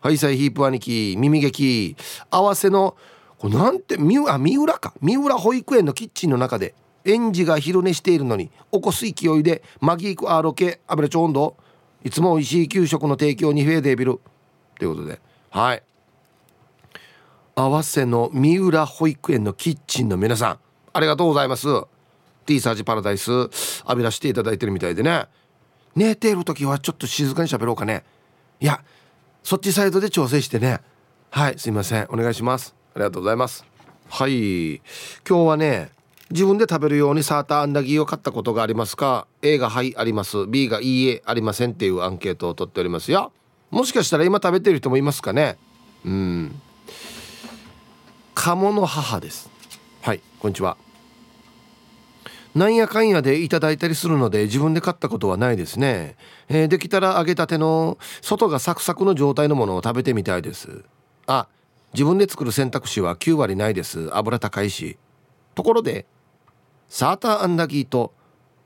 [0.00, 1.96] ハイサイヒープ兄貴耳劇
[2.28, 2.96] 合わせの
[3.38, 4.94] これなんて三浦三浦か。
[5.00, 11.56] 三浦保育園のキッチンの中で園児が昼寝しているのに起こす勢いでマギークアーロケ油ちょ温度
[12.02, 14.18] いつも美味しい給食の提供にフェーデービル。
[14.76, 15.20] ということで。
[15.50, 15.82] はい。
[17.54, 20.58] 合わせの三浦保育園のキッチンの皆さん
[20.92, 21.68] ありがとうございます。
[22.44, 25.28] T サージパラダイス浴び出していただいてるみたいでね。
[25.96, 28.04] 寝ている時はちょっと静かに喋ろうかね。
[28.60, 28.82] いや
[29.42, 30.80] そっちサイドで調整してね。
[31.30, 32.06] はいすいません。
[32.10, 32.74] お願いします。
[32.94, 33.64] ありがとうございます。
[34.08, 34.76] はい。
[34.76, 34.82] 今
[35.26, 35.90] 日はね
[36.30, 40.46] 自分で食べるようにサーターアンダギーを買ったことがありますか？A がはいあります。
[40.46, 43.32] B がいいえありませんっていうアンケートを取っておりますよ。
[43.70, 45.58] もしかしたら今食べてる人もいますかね？
[46.04, 46.60] うん。
[48.34, 49.50] 鴨の母です。
[50.02, 50.76] はいこんにちは。
[52.54, 56.16] なんやかんやでいただいたりするので自分で買ったことはないですね、
[56.48, 60.84] えー、できたら揚げたての外がサクサクの状態のものを食べてみたいです。
[61.26, 61.48] あ
[61.92, 64.08] 自分で作る選択肢は9割ないです。
[64.12, 64.98] 油高いし。
[65.54, 66.06] ところで
[66.88, 68.12] サーターアンダギーと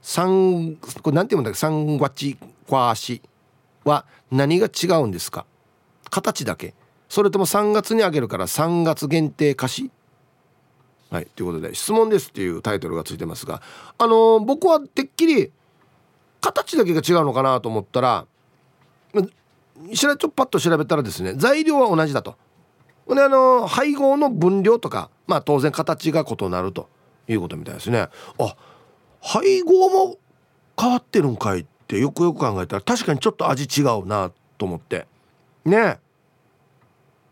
[0.02, 1.58] サンこれなんて言うんだっけ？
[1.58, 3.22] サンワチクワーシ
[3.84, 5.46] は何が違うんですか？
[6.10, 6.74] 形だけ。
[7.08, 9.90] それとも3月にあげるから3月限定菓子？
[11.10, 13.62] はい、ということで「質問です」っていうタイトルがついてますが
[13.96, 15.50] あのー、僕はてっきり
[16.40, 18.26] 形だけが違うのかなと思ったら
[19.94, 22.36] しらちょっとパッと調べたらですね材料は同じだと。
[23.08, 26.88] であのー、配合の分量とかまあ当然形が異なると
[27.26, 28.00] いうことみたいですね。
[28.00, 28.10] あ
[29.22, 30.18] 配合も
[30.78, 35.06] 変わってるんかいってよくよく考えたら確かにちょっと味違うなと思って
[35.64, 35.98] ね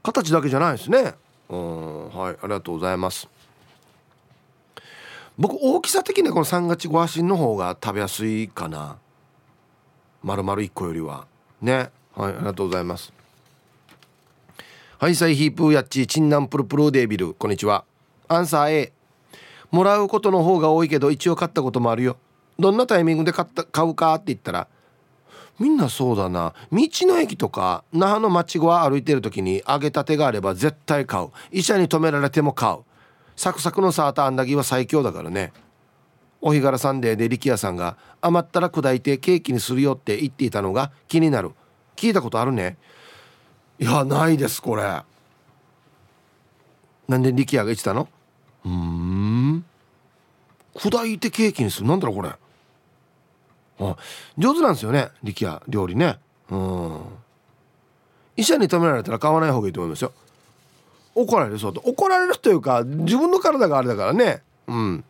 [0.03, 1.15] 形だけじゃないですね。
[1.49, 3.29] うんはいありがとうございます。
[5.39, 8.97] 僕大きさ的にはこの三月ご足の方が食べやすいかな。
[10.23, 11.27] 丸々1個よりは。
[11.61, 11.91] ね。
[12.15, 13.13] はいありがとうございます。
[14.99, 17.35] はいサイヒープーヤッチチンナンプルプルデービル。
[17.35, 17.85] こんにちは。
[18.29, 18.93] アンサー A
[19.71, 22.17] もらうことの方が多いけど一応買ったこともあるよ。
[22.59, 24.69] どんなタイミングで買った買うかって言ったら
[25.59, 26.55] みんなそうだな。
[26.73, 31.29] 道の駅とか那覇の町子は歩いてる時に揚げたてがあれば絶対買う。
[31.53, 32.79] 医者に止められても買う。
[33.37, 35.53] サクサクのサーターアンダギーは最強だからね。
[36.41, 41.53] お日柄サンデーで力也さんが余ったら砕いてケーキにするよって言っていたのが気になる。
[41.97, 42.77] 聞いたことあるね。
[43.79, 45.03] いやないですこれ。
[47.09, 48.09] なんで力也が言ってたの？
[48.65, 49.65] うん。
[50.75, 51.89] 砕いてケーキにする。
[51.89, 52.31] なんだろうこれ。
[53.79, 53.97] あ
[54.39, 56.19] 上手なんですよね力也料理ね。
[56.51, 57.01] うん。
[58.37, 60.13] 医者に止められたら買わない方がいいと思いますよ。
[61.17, 61.73] 怒られるそう。
[61.73, 64.43] と怒られるというか自分の体があれだからね。
[64.69, 65.05] うん。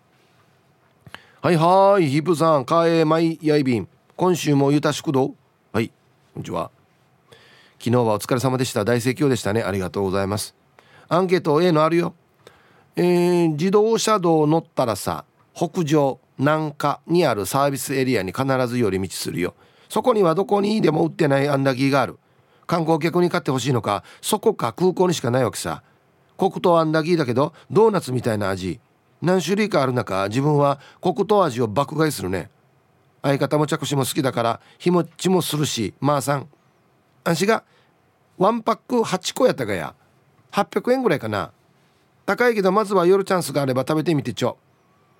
[1.42, 3.88] はいはいヒップさんカエマイヤイビン。
[4.16, 5.34] 今週もゆたしくど
[5.72, 5.88] はい
[6.32, 6.70] こんにちは。
[7.78, 8.84] 昨日はお疲れ様でした。
[8.84, 9.62] 大盛況でしたね。
[9.62, 10.54] ありがとうございます。
[11.08, 12.14] アンケート A のあるよ。
[12.94, 19.54] えー、自動車道乗ったらさ北上南下にあるサービスエリアに必ず寄り道するよ。
[19.88, 22.18] そこにはどこにでも売ってないアンダギーがある。
[22.66, 25.82] 観光客に買ってほしいのかそこか空港にしかないわけさ。
[26.36, 28.80] 黒糖あんだギーだけどドーナツみたいな味。
[29.22, 32.50] 何種類かある中自分は黒糖味を爆買いするね。
[33.22, 36.48] 相方も着手も好きだから日持ちもするしまあさん。
[37.24, 37.64] あんしが
[38.38, 39.94] ワンパック8個やったがや。
[40.52, 41.52] 800円ぐらいかな。
[42.24, 44.58] 高いけどまずは夜チャンスがあれば食べてみてちょ。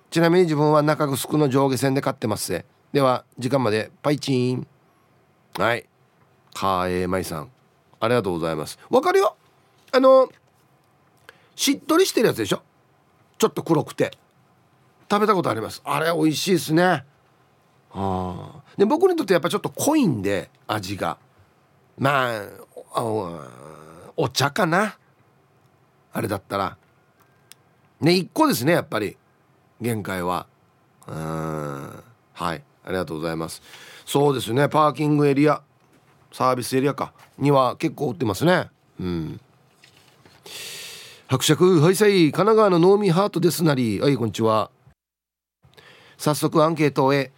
[0.09, 4.67] ちなみに自分は中城の上下線で買ってますでは時間までパイチーン。
[5.57, 5.85] はい。
[6.53, 7.51] かーえーまいさん。
[7.99, 8.79] ありがとうございます。
[8.89, 9.35] わかるよ。
[9.91, 10.29] あの
[11.57, 12.61] しっとりしてるやつでしょ？
[13.37, 14.11] ちょっと黒くて。
[15.09, 15.81] 食べたことあります。
[15.83, 17.03] あれ美味しいですね。
[17.93, 21.17] あで僕にとってやっぱちょっと濃いんで味が。
[21.97, 22.31] ま
[22.93, 23.03] あ
[24.15, 24.97] お茶かな？
[26.13, 26.77] あれだったら。
[28.01, 29.17] ね1個ですねやっぱり。
[29.81, 30.45] 限界は。
[31.07, 32.03] うん
[32.33, 32.63] はい。
[32.83, 33.61] ありがとうございます。
[34.05, 35.61] そうですねパーキングエリア
[36.31, 37.13] サービスエリアか。
[37.39, 38.69] には結構売ってますね。
[38.99, 39.41] うん。
[41.29, 43.99] 伯爵はいさい神奈川のノーミーハートですなり。
[43.99, 44.71] はいこんにちは。
[46.17, 47.33] 早速アンケートへ。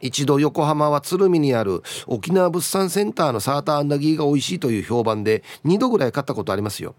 [0.00, 6.94] 一度横浜は鶴見にある沖縄物産センターのサーターアンダギーが美味しいという評判で2度ぐらい買ったことありますよ。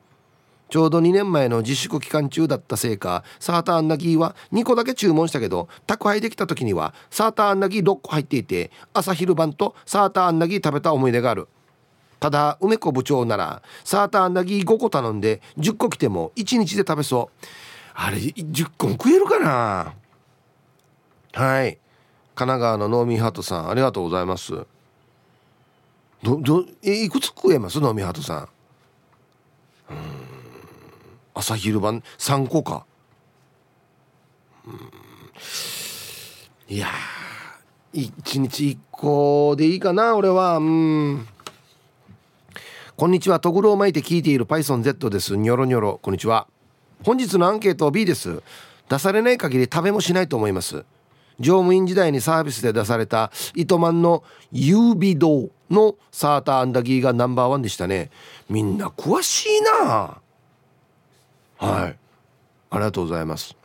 [0.68, 11.48] ちょうど2年前の自粛期間中だったせいかサーターアンダギーは2個だけ注文したけど宅配できた時にはサーターアンダギー6個入っていて朝昼晩とサーターアンダギー食べた思い出がある。
[12.20, 17.46] ただ梅子部長ならサーターアンダギー5個頼んで10個来ても1日で食べそう。
[17.94, 19.94] あれ10個も食えるかな？
[21.34, 21.78] はい。
[22.36, 24.66] 神奈川のノーミーハートさんありがとうございます。
[26.24, 27.80] どどえいくつ食えます？
[27.80, 28.50] ノーミーハートさん。
[29.92, 29.98] うん。
[31.34, 32.86] 朝昼晩3個か。
[34.66, 34.92] うん。
[36.68, 36.88] いや
[37.94, 40.58] 1日1個でいいかな俺は。
[40.58, 41.28] うん。
[43.00, 43.39] こんにちは。
[43.39, 45.38] トグロを巻いて聞いている PythonZ です。
[45.38, 46.00] ニョロニョロ。
[46.02, 46.47] こんにちは。
[47.06, 48.43] 本日のアンケート B です。
[48.89, 50.84] 出されない限り食べもしないと思います。
[51.39, 58.12] 乗務員時代にサービスで出された糸満の優美堂のサーターアンダギーがナンバーワンでしたね。
[58.50, 60.18] みんな詳しいな。
[61.56, 61.97] はい。
[62.70, 63.56] ありがとうございます。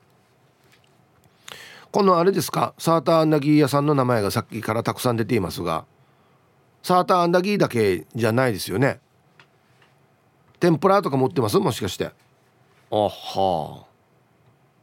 [1.91, 2.73] このあれですか？
[2.79, 5.87] サーターアンダギー屋さんの名前がさっきからたくさん出ていますが
[6.85, 9.01] サーターアンダギーだけじゃないですよね。
[10.65, 11.59] 天ぷらとか持ってます？
[11.59, 12.07] もしかして。
[12.91, 13.85] あは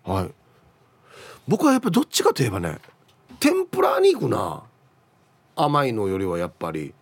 [0.04, 0.32] はい。
[1.48, 2.78] 僕はやっぱどっちかといえばね
[3.40, 4.62] 天ぷらに行くな。
[5.56, 6.94] 甘いのよりはやっぱり。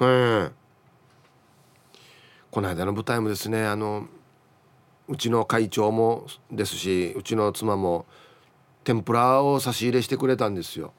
[0.00, 0.52] うん。
[2.50, 4.06] この間の舞台もですねあの
[5.08, 8.04] うちの会長もですしうちの妻も
[8.84, 10.92] 天ぷらを差し入れしてくれたんですよ。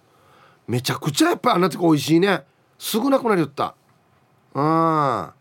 [0.68, 2.46] めちゃくちゃやっぱあんなとこ美味しいね。
[2.80, 3.76] すぐなくなりよった。
[4.56, 5.35] うん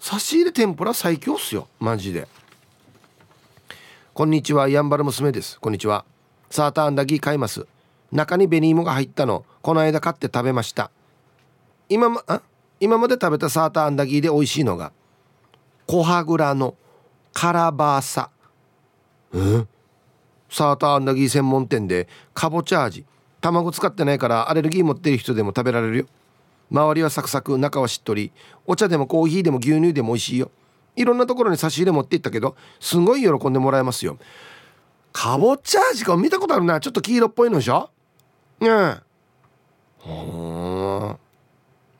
[0.00, 2.26] 差し入れ天ぷら最強っすよマジで。
[4.14, 5.60] こんにちはやんばる娘です。
[5.60, 6.06] こんにちは。
[6.50, 7.66] サーターアンダギー買います。
[8.10, 9.44] 中に紅芋が入ったの。
[9.60, 10.90] この間買って食べました。
[11.90, 12.24] 今ま
[12.80, 14.90] 今まで食べたサーターアンダギーで美味しいのが
[15.86, 16.76] コハグラの
[17.34, 18.30] カラバーサ。
[19.32, 19.68] うん
[20.48, 23.04] サーターアンダギー専門店でかぼちゃ味。
[23.42, 26.06] 卵使ってないからアレルギー持ってる人でも食べられるよ。
[26.70, 28.32] 周りはサクサク中はしっとり。
[28.66, 30.50] お茶でもコーヒーでも牛乳でも美味しいよ。
[30.96, 34.18] いろんなところに差し入れ持って行ったけどすごい喜んでもらえますよ。
[35.12, 36.16] かぼちゃ味か。
[36.16, 36.78] 見たことあるな。
[36.80, 37.90] ちょっと黄色っぽいのでしょ？
[38.60, 39.02] うん。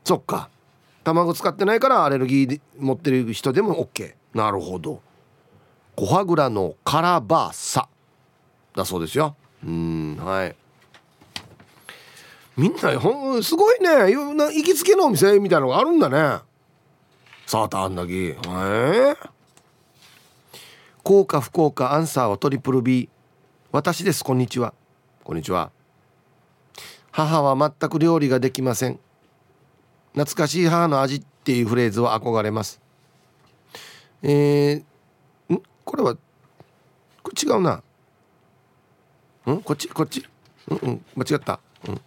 [0.04, 0.48] そっか。
[1.02, 5.00] 卵使ってないからアレルギー持ってる人でも OK なるほど。
[5.96, 7.88] コハグラのカラバーサ。
[8.76, 9.34] だそうですよ。
[9.64, 10.16] うん。
[10.16, 10.54] はい。
[12.60, 13.88] みんなほんすごいね。
[14.34, 16.40] な行きつけのお店みたいなのがあるんだね。
[17.46, 19.16] サーターアンダギーえー、
[21.02, 23.08] 効果不効果アンサーはトリプル B
[23.72, 24.22] 私です。
[24.22, 24.74] こんにちは。
[25.24, 25.70] こんにちは。
[27.10, 29.00] 母は全く料理ができません。
[30.12, 32.78] 懐かしい母の味っていうフレーズは憧れます。
[34.22, 35.62] えー、ん？
[35.86, 36.14] これは
[37.22, 37.82] これ違うな。
[39.50, 39.62] ん？
[39.62, 39.88] こっち？
[39.88, 40.26] こっち？
[40.68, 40.76] うん？
[40.76, 41.04] うん。
[41.16, 41.58] 間違った、
[41.88, 42.00] うん、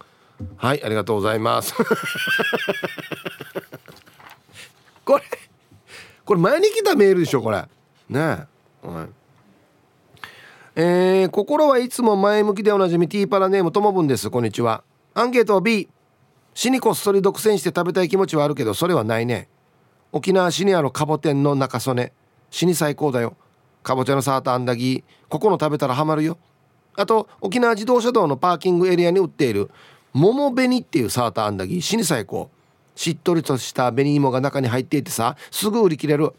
[0.56, 1.74] はいありがとうございます。
[5.04, 5.22] これ
[6.24, 7.58] これ前に来たメールでしょこれ。
[7.58, 7.66] ね
[8.82, 9.08] え、はい。
[10.76, 14.30] えー、心はいつも前向きでおなじみティーパラネームともぶんです。
[14.30, 14.82] こんにちは。
[15.14, 15.88] アンケート B
[16.54, 19.48] 死にこっそり独占して食べたい気持ちはあるけどそれはないね。
[20.12, 22.12] 沖縄市にあるカボ店の中曽根。
[22.50, 23.36] 死に最高だよ。
[23.82, 25.28] かぼちゃのサーターアンダギー。
[25.28, 26.38] ここの食べたらハマるよ。
[26.96, 29.70] あと沖縄自動車道のパーキングエリアに売っている。
[30.14, 32.48] 桃紅っていうサーターアンダギー死に最高。
[32.94, 36.32] しっとりとした紅芋が中に入っていてさすぐ売り切れる。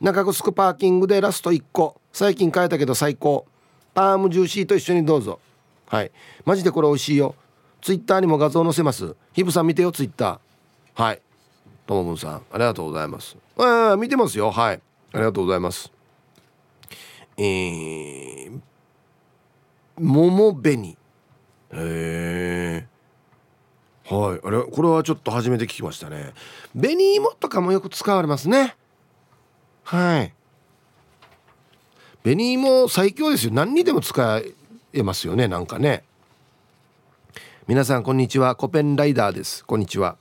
[0.00, 2.00] 中城パーキングでラスト1個。
[2.12, 3.46] 最近買えたけど最高。
[3.94, 5.40] パームジューシーと一緒にどうぞ。
[5.86, 6.10] はい。
[6.44, 7.34] マジでこれ美味しいよ。
[7.80, 9.16] ツイッターにも画像載せます。
[9.32, 11.02] ヒブさん見てよツイッター。
[11.02, 11.22] はい。
[11.86, 13.36] ともぶんさんありがとうございます。
[13.56, 14.50] あ見てますよ。
[14.50, 14.80] はい。
[15.14, 15.90] ありがとうございます。
[17.38, 18.60] えー、
[19.98, 20.90] 桃紅。
[20.90, 20.96] へ
[21.72, 22.97] え
[24.10, 24.40] はい。
[24.46, 26.32] あれこれはちょっと初めて聞きましたね。
[26.74, 28.74] 紅芋とかもよく使われますね。
[29.84, 30.32] はい。
[32.22, 33.52] 紅芋最強ですよ。
[33.52, 34.42] 何にでも使
[34.92, 36.04] えますよねなんかね。
[37.66, 38.54] 皆さんこんにちは。
[38.56, 39.62] コペンライダーです。
[39.64, 40.16] こんにちは。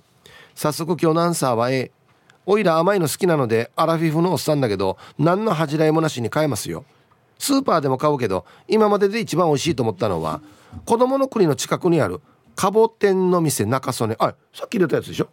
[0.54, 1.92] 早速今日のアンサーは A
[2.46, 6.84] おいら甘いの好きなのでアラフィフのおっさんだけど何の恥じらいもなしに買えますよ。
[7.40, 10.42] スーパーでも買うけど今までで一番美味しいと思ったのは
[10.86, 12.20] 子供の国の近くにある
[12.58, 14.16] カボ店の店中曽根。
[14.20, 15.30] あさっき入れたやつでしょ？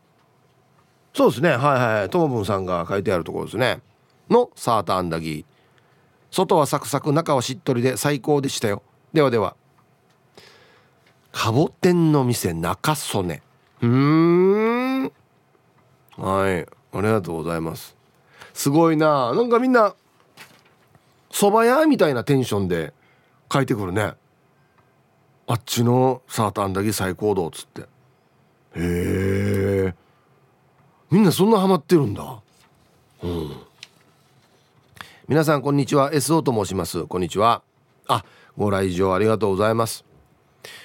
[1.15, 1.49] そうですね。
[1.49, 3.81] はいはいともぶんさんが書いてあるところですね。
[4.29, 5.45] のサーターアンダギー。
[6.31, 8.83] 外はサクサク中はしっとりで最高でしたよ。
[9.15, 9.57] ではでは。
[11.33, 13.43] カボ店の店中曽根。
[13.81, 15.05] うん。
[15.05, 15.09] は
[16.51, 16.61] い。
[16.61, 16.67] あ
[16.97, 17.97] りがとうございます。
[18.53, 19.35] すごいな。
[19.35, 19.95] なんかみんな
[21.31, 22.93] 蕎麦屋みたいなテンションで
[23.51, 24.13] 書いてくるね。
[25.47, 27.83] あっちのサーターアンダギー最高度っつって。
[27.83, 27.87] へ
[28.77, 29.95] え。
[31.11, 32.41] みんなそんなハマってるんだ。
[33.23, 33.51] うん。
[35.29, 36.13] 皆さんこんにちは。
[36.13, 37.05] SO と申します。
[37.07, 37.63] こんにちは。
[38.09, 38.25] あ
[38.57, 40.05] ご来場ありがとうございます。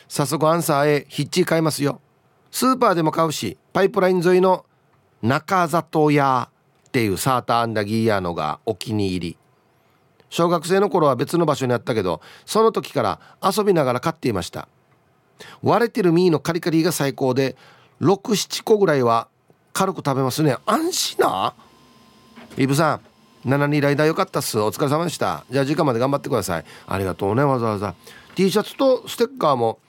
[0.07, 2.01] 早速アンサー A ヒッチ買いますよ。
[2.51, 4.66] スーパーでも買うしパイプライン沿いの
[5.22, 6.49] 中里屋
[6.88, 9.38] っていうサーターアンダギー屋のがお気に入り。
[10.30, 14.67] 小学生の頃は別の場所にあったけどその時から遊びながら買っていました。
[15.63, 17.55] 割れてるミーのカリカリが最高で
[18.01, 19.27] 67個ぐらいは
[19.73, 20.57] 軽く食べますね。
[20.65, 21.53] 安心な。
[22.57, 22.95] イブさ
[23.45, 24.59] ん7人ライダーよかったっす。
[24.59, 25.45] お疲れ様でした。
[25.49, 26.65] じゃあ時間まで頑張ってください。
[26.88, 27.95] ありがとうねわざわざ。
[28.36, 29.80] T シャツとステッカーも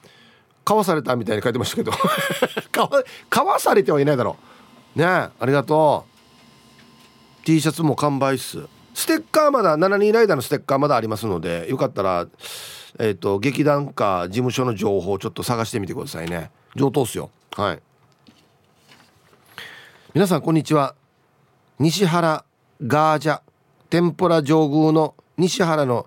[0.65, 1.93] 買わされたみたいに書いてましたけど。
[3.29, 4.37] 買わされてはいないだろ
[4.97, 4.99] う。
[4.99, 6.07] ねありがと
[7.43, 7.45] う。
[7.45, 8.69] T シャツも完売っす。
[9.01, 12.27] ステッカーまだ7人ライダーのステッカーまだありますのでよかったら
[12.99, 16.51] えっ、ー、と劇団か事務所の情報をちょっと探してみてくださいね。
[16.77, 17.31] 上等っすよ。
[17.57, 17.83] はい。
[20.13, 20.95] 皆さんこんにちは。
[21.79, 22.45] 西原
[22.87, 23.41] ガージャ
[23.89, 26.07] 天ぷら上宮の西原の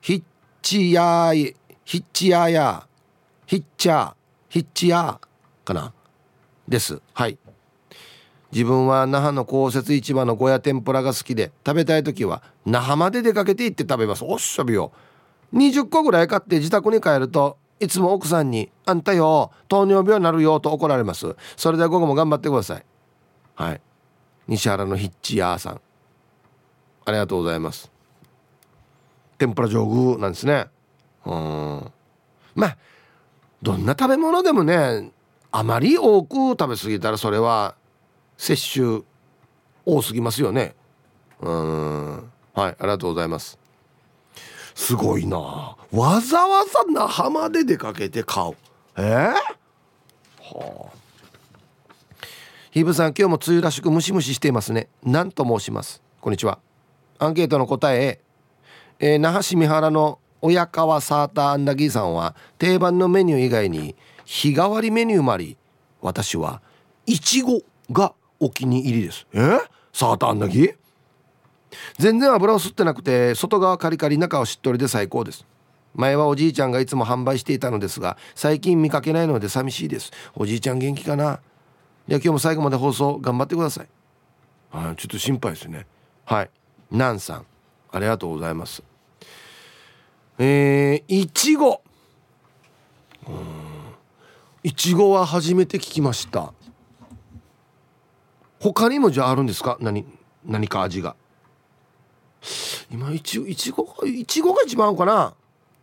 [0.00, 0.22] ヒッ
[0.62, 2.86] チヤーヒッチヤーヤ
[3.44, 4.14] ヒッチャー
[4.48, 5.92] ヒッチヤーかな？
[6.66, 7.02] です。
[7.12, 7.36] はい。
[8.52, 14.24] 自分は那覇の公設市場のゴヤ天ぷらが好きで食べたい時は那覇まで出かけて行って食べます。
[14.24, 14.92] おっしゃびよ。
[15.54, 21.36] 20個ぐらい買って自宅に帰るといつも奥さんに「あんたよ糖尿病になるよ」と怒られます。
[21.56, 22.84] それでは午後も頑張ってください。
[23.54, 23.80] はい。
[24.48, 25.80] 西原のヒッチヤーさん。
[27.04, 27.90] ありがとうございます。
[29.38, 30.66] 天ぷら上宮なんですね。
[31.24, 31.92] うん。
[32.54, 32.76] まあ
[33.62, 35.12] どんな食べ物でもね
[35.52, 37.74] あまり多く食べ過ぎたらそれは
[38.40, 39.04] 摂取
[39.84, 40.74] 多すぎますよね。
[41.42, 42.16] うん。
[42.16, 42.24] はい
[42.54, 43.58] ありがとうございます。
[44.74, 45.36] すごいな。
[45.92, 48.56] わざわざ那覇まで出かけて買う。
[48.96, 50.96] えー、はあ。
[52.70, 54.88] ひぶさん今日も梅雨らしくムシムシしていますね。
[55.04, 56.02] 何と申します。
[56.22, 56.60] こんにちは。
[57.18, 58.20] アンケートの答え
[59.00, 65.58] えー、那覇市三原の親川サーターアンダギーさんは定番のメニュー以外に日替わりメニューもあり
[66.00, 66.62] 私は
[67.04, 67.60] いちご
[67.92, 69.26] がお気に入りです。
[69.32, 69.60] え？
[69.92, 70.64] サーターアンダギ？
[70.64, 70.74] ー
[71.98, 75.46] 全然油を吸ってなくて外側カリカリ中はしっとりで最高です。
[75.94, 80.10] 前はおじいちゃんがいつも販売していたのですが最近見かけないので寂しいです。
[80.34, 81.40] おじいちゃん元気かな？
[82.08, 83.88] では今日も最後まで放送頑張ってください。
[84.72, 85.86] あちょっと心配ですね。
[86.24, 86.50] はい。
[86.90, 87.46] ナンさん
[87.92, 88.82] ありがとうございます。
[90.38, 91.82] えー、いちご
[94.62, 96.52] いちごは初めて聞きました。
[98.60, 99.78] 他にもじゃああるんですか？
[99.80, 100.04] 何
[100.44, 101.16] 何か味が。
[102.90, 105.34] 今いちいちごいちごが一番合うかな？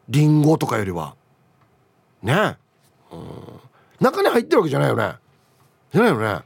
[0.09, 1.15] りんごとかよりは。
[2.21, 2.57] ね。
[3.11, 3.19] うん。
[3.99, 5.15] 中に入ってるわけじゃないよね？
[5.91, 6.25] じゃないよね？
[6.25, 6.43] はい。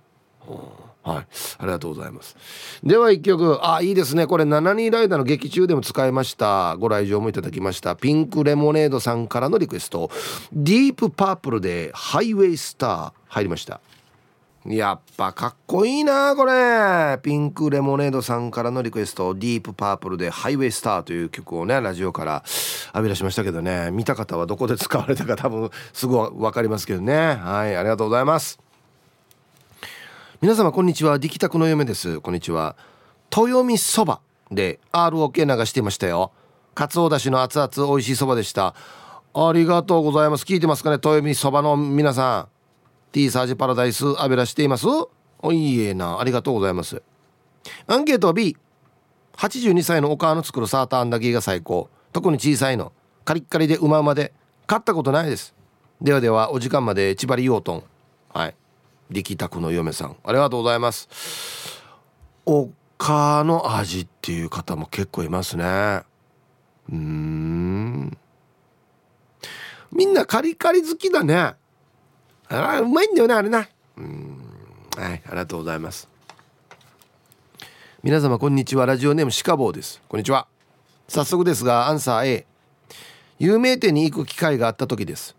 [1.07, 1.25] あ
[1.61, 2.37] りがとうございます。
[2.83, 3.59] では一曲。
[3.67, 4.27] あいいですね。
[4.27, 6.77] これ7人ライダーの劇中でも使いました。
[6.77, 7.95] ご来場もいただきました。
[7.95, 10.11] ピンクレモネードさんからのリクエスト。
[10.53, 13.81] ディープパープルでハイウェイスター入りました。
[14.65, 17.17] やっぱかっこいいなこれ。
[17.23, 22.43] ピンクレモネードさんからのリクエスト「ディープパープルでハイウェイスター」という曲をねラジオから
[22.93, 23.89] 浴び出しましたけどね。
[23.89, 27.15] 見た方はどこで使われたか多分すぐ分かりますけどね。
[27.15, 28.59] はいありがとうございます。
[30.41, 31.17] 皆様こんにちは。
[31.17, 32.21] 力宅の嫁です。
[32.21, 32.75] こんにちは。
[33.35, 34.19] 豊見そば
[34.51, 36.31] で ROK 流していましたよ。
[36.75, 38.75] かつおだしの熱々美味しいそばでした。
[39.33, 40.43] ありがとうございます。
[40.43, 42.60] 聞いてますかね豊見そばの皆さん。
[43.11, 44.87] T サージパラダイス浴びらしています。
[45.39, 46.19] おいえな。
[46.19, 47.01] ありがとうございます。
[47.87, 51.89] アンケートは B82 歳のお母の作るサーターアンダギーが最高。
[52.13, 52.93] 特に小さいの。
[53.25, 54.33] カリッカリでうまうまで。
[54.67, 55.53] 買ったことないです。
[56.01, 57.83] ではではお時間まで千葉りようとん
[58.33, 58.55] はい。
[59.09, 60.15] 力宅の嫁さん。
[60.23, 61.09] ありがとうございます。
[62.45, 66.03] お母の味っていう方も結構いますね。
[66.89, 68.17] うん。
[69.91, 71.55] みんなカリカリ好きだね。
[72.59, 73.67] あうまいんだよねあれな。
[73.97, 74.37] うん。
[74.97, 76.09] はいありがとうございます。
[78.03, 78.85] 皆様こんにちは。
[78.85, 80.01] ラジオネームシカボーです。
[80.09, 80.47] こんにちは。
[81.07, 82.45] 早速ですがアンサー A
[83.39, 85.35] 有名店に行く機会があった時です。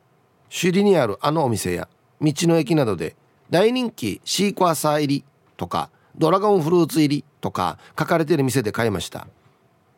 [0.48, 1.86] 首里にあるあのお店や
[2.20, 3.14] 道の駅などで
[3.50, 5.24] 大人気シークワーサー入り
[5.58, 9.26] とかドラゴンフルーツ入りとか書かれてる店で買いました。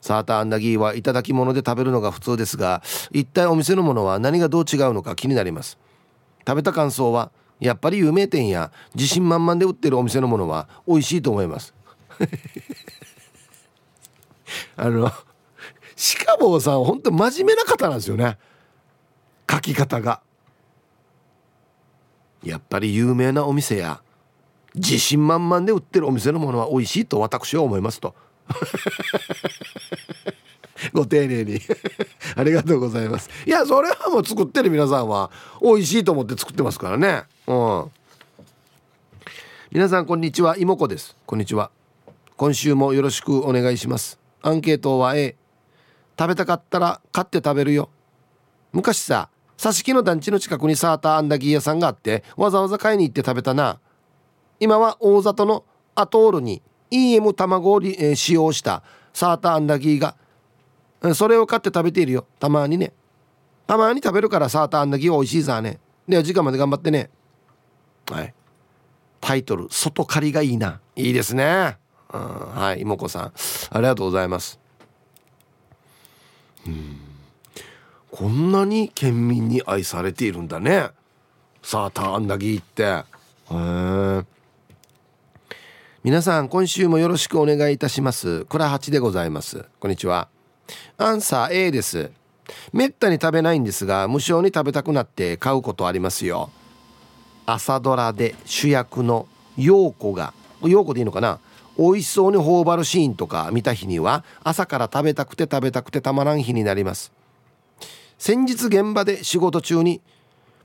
[0.00, 5.78] サーターアンダギーはいただき物で食べるのが普通ですが一体お店のものは何がどう違うのか気になります。
[6.46, 7.30] 食べた感想は
[7.60, 11.74] やっぱり有名店や自信満々で売ってるお店のものは美味しいと思います。
[14.76, 15.10] あの
[16.26, 18.38] 鹿坊さん本当真面目な方なんですよね。
[19.50, 20.20] 書き方が。
[22.42, 24.02] やっぱり有名なお店や
[24.74, 28.14] 自信満々で売ってるお店のものは美味しいと私は思いますと。
[30.94, 31.60] ご丁寧に。
[32.36, 33.28] ありがとうございます。
[33.44, 35.30] いやそれはもう作ってる皆さんは
[35.60, 37.24] 美味しいと思って作ってますからね。
[37.48, 37.90] うん。
[39.72, 40.56] 皆さんこんにちは。
[40.56, 41.16] 妹子です。
[41.26, 41.72] こんにちは。
[42.36, 44.20] 今週もよろしくお願いします。
[44.40, 45.34] アンケートは A
[46.16, 47.88] 食べたかったら買って食べるよ。
[48.72, 49.28] 昔さ
[49.58, 53.80] 挿し木の団地の近くにサーターアンダギー屋さんがあってわざわざ買いに行って食べたな。
[54.60, 55.64] 今は大里の
[55.96, 60.16] アトールに EM 卵を、え使用したサーターアンダギーが
[61.12, 62.26] それを買って食べているよ。
[62.38, 62.92] たまにね。
[63.66, 65.78] たまに食べるからサーターアンダギーは美味しいさね。
[66.08, 67.10] では時間まで頑張ってね。
[68.10, 68.34] はい。
[69.20, 71.78] タイトル「外刈りがいいな」いいですね、
[72.12, 73.32] うん、はい妹子さん。
[73.70, 74.58] ありがとうございます。
[76.66, 77.00] うん。
[78.10, 80.90] こんなに県民に愛されているんだね。
[81.62, 82.82] サーターアンダギーって。
[82.84, 83.04] へ
[83.50, 84.24] え
[86.02, 88.44] 皆さん今週もよろしくお願いいたします。
[88.44, 89.64] 倉八でございます。
[89.80, 90.33] こんにちは。
[90.96, 92.10] アンサー A です。
[92.72, 96.50] めったに食べないんですが無償に食べたくなって買うことありますよ。
[97.46, 101.40] 朝ドラで主役の陽子が陽子でいいのかな？
[101.76, 107.12] 美味しそうに頬張るシーンとか見た日には朝から食べたくて食べたくてたまらん日になります。
[108.18, 110.00] 先日現場で仕事中に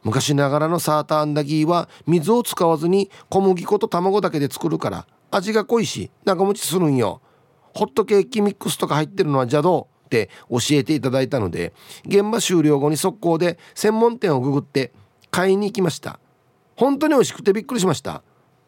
[0.04, 7.22] 昔ながらのサーターアンダギーは水を使わずに小麦粉と卵だけで作るから味が濃いし長持ちするんよ。
[7.74, 11.74] ホットケーキミックスとか入ってるのは邪道って教えていただいたので
[12.06, 14.92] 現場終了後に速攻で専門店をググって
[15.32, 16.20] 買いに行きました。
[16.76, 18.24] 本当に美味しくてびっくりしました。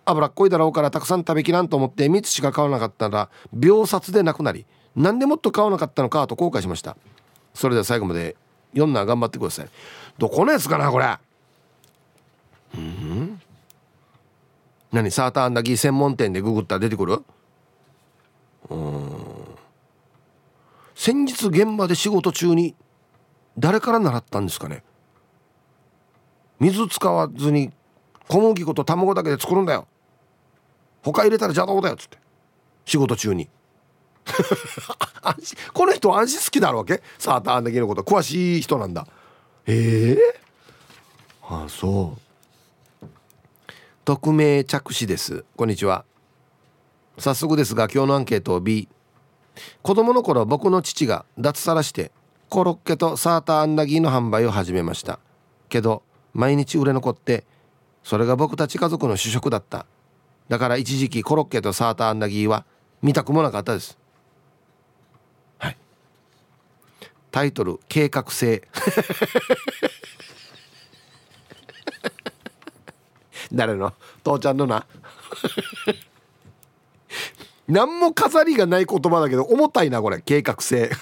[0.05, 6.97] 脂っこいだろうからたくさん食べきらんと思って3つしか買わなかったら秒殺でなくなりなんでもっと買わなかったのかと後悔しました。
[7.53, 8.35] それでは最後まで
[8.73, 9.69] 読んだ頑張ってください。
[10.17, 11.17] どこのやつかなこれ。
[12.75, 13.41] うん。
[14.91, 15.11] 何？
[15.11, 17.23] サーターアンダギー専門店でググったら出てくる？
[18.69, 19.11] うん。
[20.95, 22.75] 先日現場で仕事中に
[23.57, 24.83] 誰から習ったんですかね？
[26.59, 27.71] 水使わずに
[28.27, 29.87] 小麦粉と卵だけで作るんだよ。
[31.01, 32.19] 他入れたら邪道だよっつって。
[32.85, 33.49] 仕事中に。
[35.73, 37.01] この人は安心好きだろうわけ？
[37.17, 38.03] サーターアンダギーのこと。
[38.03, 39.07] 詳しい人なんだ。
[39.65, 40.39] ええ、
[41.41, 42.15] ああそ
[43.01, 43.05] う。
[44.05, 45.43] 匿名着手です。
[45.55, 46.05] こんにちは。
[47.17, 48.87] 早速ですが今日のアンケート B
[49.81, 52.11] 子供の頃僕の父が脱サラして
[52.49, 55.19] コロッケとサーターアンダギーの販売を始めました。
[55.69, 56.03] けど
[56.33, 57.45] 毎日売れ残って
[58.03, 59.85] それが僕たち家族の主食だった。
[60.49, 62.65] だから一時期コロッケとサーターアンダギーは
[63.01, 63.97] 見たくもなかったです。
[65.59, 65.77] はい。
[67.31, 68.67] タイトル計画性。
[73.53, 73.93] 誰の？
[74.23, 74.85] 父ちゃんのな。
[77.67, 80.21] 何も飾りがない言葉だけど重たいなこれ。
[80.21, 80.91] 計画性。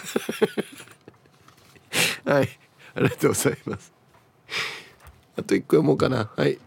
[2.26, 2.50] はい。
[2.96, 3.94] ありがとうございます。
[5.38, 6.30] あと一個読もうかな。
[6.36, 6.60] はい。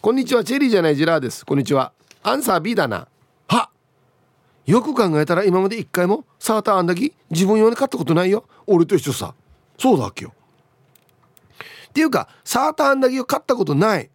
[0.00, 0.44] こんにちは。
[0.44, 1.44] チェリーじゃないジラーです。
[1.44, 1.92] こんにちは。
[2.22, 3.08] アンサー B だな。
[3.48, 3.70] は
[4.66, 8.44] よく考えたら今まで一回もサーターアンダギ自分用に買ったことないよ。
[8.66, 9.34] 俺と一緒さ。
[9.78, 10.32] そうだっけよ。
[11.88, 14.10] っていうかサーターアンダギを買ったことない。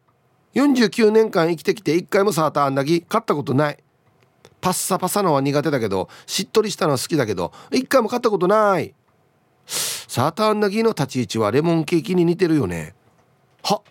[0.53, 3.83] 49年間生きてきて一回もサーターアンダギー買ったことない。
[4.63, 8.95] パッサパサのは苦手だけどしっとりしたのは好きだけど一回も買ったことない。
[9.67, 12.95] サーターアンダギーの立ち位置はレモンケーキに似てるよね。
[13.61, 13.81] は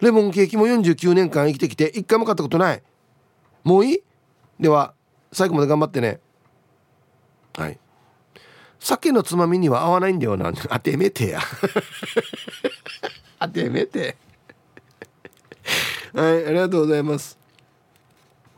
[0.00, 2.82] レモンケーキも49年間生きてきて一回も買ったことない。
[3.62, 3.98] もういい？
[4.58, 4.94] では
[5.32, 6.18] 最後まで頑張ってね。
[7.58, 7.78] はい。
[8.78, 10.50] 酒のつまみには合わないんだよな。
[10.56, 11.40] 当てめてや。
[13.38, 14.16] 当てめて。
[16.14, 17.38] はいありがとうございます、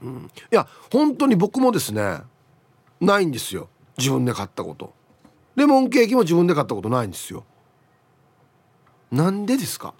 [0.03, 2.19] うん、いや本当に僕もですね
[3.01, 3.69] ないんですよ。
[3.99, 4.93] 自分で買ったこと。
[5.55, 7.45] レモンケーキも自分で買ったことないんですよ。
[9.11, 9.95] なんでですか？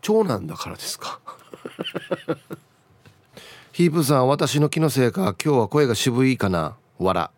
[0.00, 1.20] 長男だからですか？
[3.72, 5.34] ヒープさん私の気のせいか？
[5.42, 6.76] 今日は声が渋いかな？
[6.98, 7.30] わら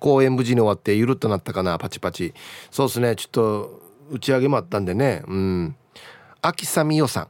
[0.00, 1.78] 公演無事に終わってゆるっとなったかな？
[1.78, 2.32] パチパチ。
[2.70, 3.14] そうですね。
[3.16, 5.22] ちょっと打ち上げもあったんでね。
[5.28, 5.76] うん。
[6.40, 7.28] 秋雨よさん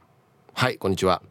[0.53, 1.21] はいこんにちは。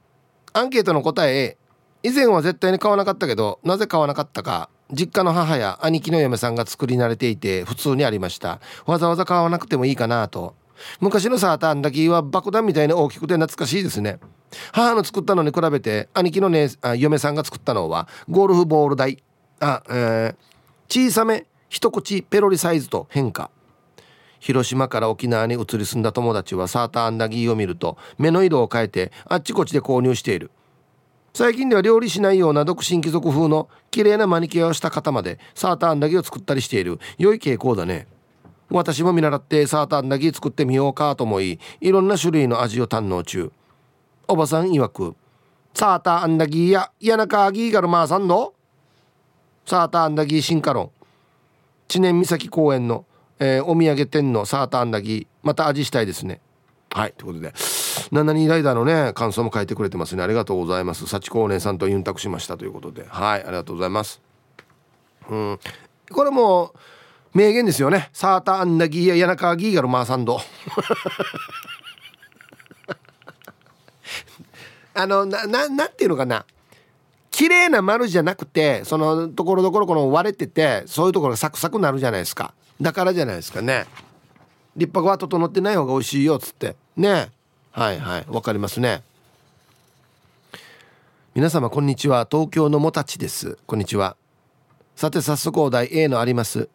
[0.52, 1.56] アンケートの答え
[2.02, 8.60] 以前は絶対に買わなかったけどなぜ買わなかったか実家の母や兄貴の嫁さんが作り慣れていて普通にありました。
[8.84, 10.54] わざわざ買わなくてもいいかなと。
[11.00, 14.18] 昔のサーターアンダギーは爆弾みたいに大きくて懐かしいですね。
[14.72, 19.22] 母の作ったのに比べて兄貴の、ね、あ嫁さんが作ったのはゴルフボール台。
[19.60, 20.36] あ、えー、
[20.88, 23.50] 小さめ一口ペロリサイズと変化。
[24.40, 30.50] 広島から沖縄に移り住んだ友達はサーターアンダギーを見ると目の色を変えてあっちこっちで購入している。
[31.34, 36.98] 最近では料理しないような独身貴族風の綺麗なマニキュアをした方までサーターアンダギーを作ったりしている。
[37.16, 38.06] 良い傾向だね。
[38.68, 43.50] 私も見習ってサーターアンダギー作ってみようかと思いいろんな種類の味を堪能中。
[44.28, 45.16] おばさん曰く
[45.72, 48.54] サーターアンダギーや谷中アギーガルマーサンド
[49.64, 50.90] サーターアンダギー進化論。
[51.88, 53.06] 知念岬公園の、
[53.38, 56.42] えー、お土産店のサーターアンダギーまた味したいですね。
[56.90, 57.81] はいということで。
[58.12, 60.22] 72ライダーのね感想も書いてくれてますね。
[60.22, 61.06] ありがとうございます。
[61.06, 63.04] 幸光年さんとユンタクしましたということで。
[63.08, 64.20] はいありがとうございます。
[65.28, 65.58] うん。
[66.10, 66.74] これも
[67.34, 68.10] 名言ですよね。
[68.12, 70.40] サーターアンダギーや谷中ギーガルマーサンド。
[74.94, 76.44] あのなななんていうのかな。
[77.30, 82.52] 綺麗な丸じゃなくてそのところどころこの割れててそういうところがサクサクなるじゃないですか。
[82.80, 83.86] だからじゃないですかね。
[84.76, 86.76] 立派は整ってない方が美味しいよっつって。
[86.96, 87.30] ね。
[87.72, 89.02] はいはいわかりますね。
[91.34, 92.28] 皆様こんにちは。
[92.30, 93.56] 東京のもたちです。
[93.66, 94.14] こんにちは。
[94.94, 96.68] さて早速お題 A のあります。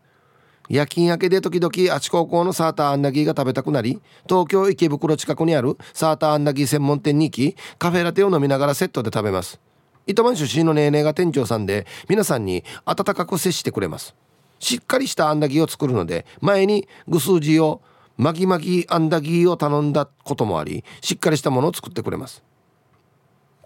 [0.69, 9.59] 夜勤明けで時々あち高校のサーターアンダギーが食べたくなり東京池袋近くにあるサーターアンダギー専門店に行きカフェラテを飲みながらセットで食べます。
[10.07, 14.15] 糸満出身のネーネーが店長さんで皆さんに温かく接してくれます。
[14.57, 17.81] しっかりしたアンダギーを作るので前にグスージを
[18.17, 22.43] マギマギアンダギーを頼んだこともありしっかりしたものを作ってくれます。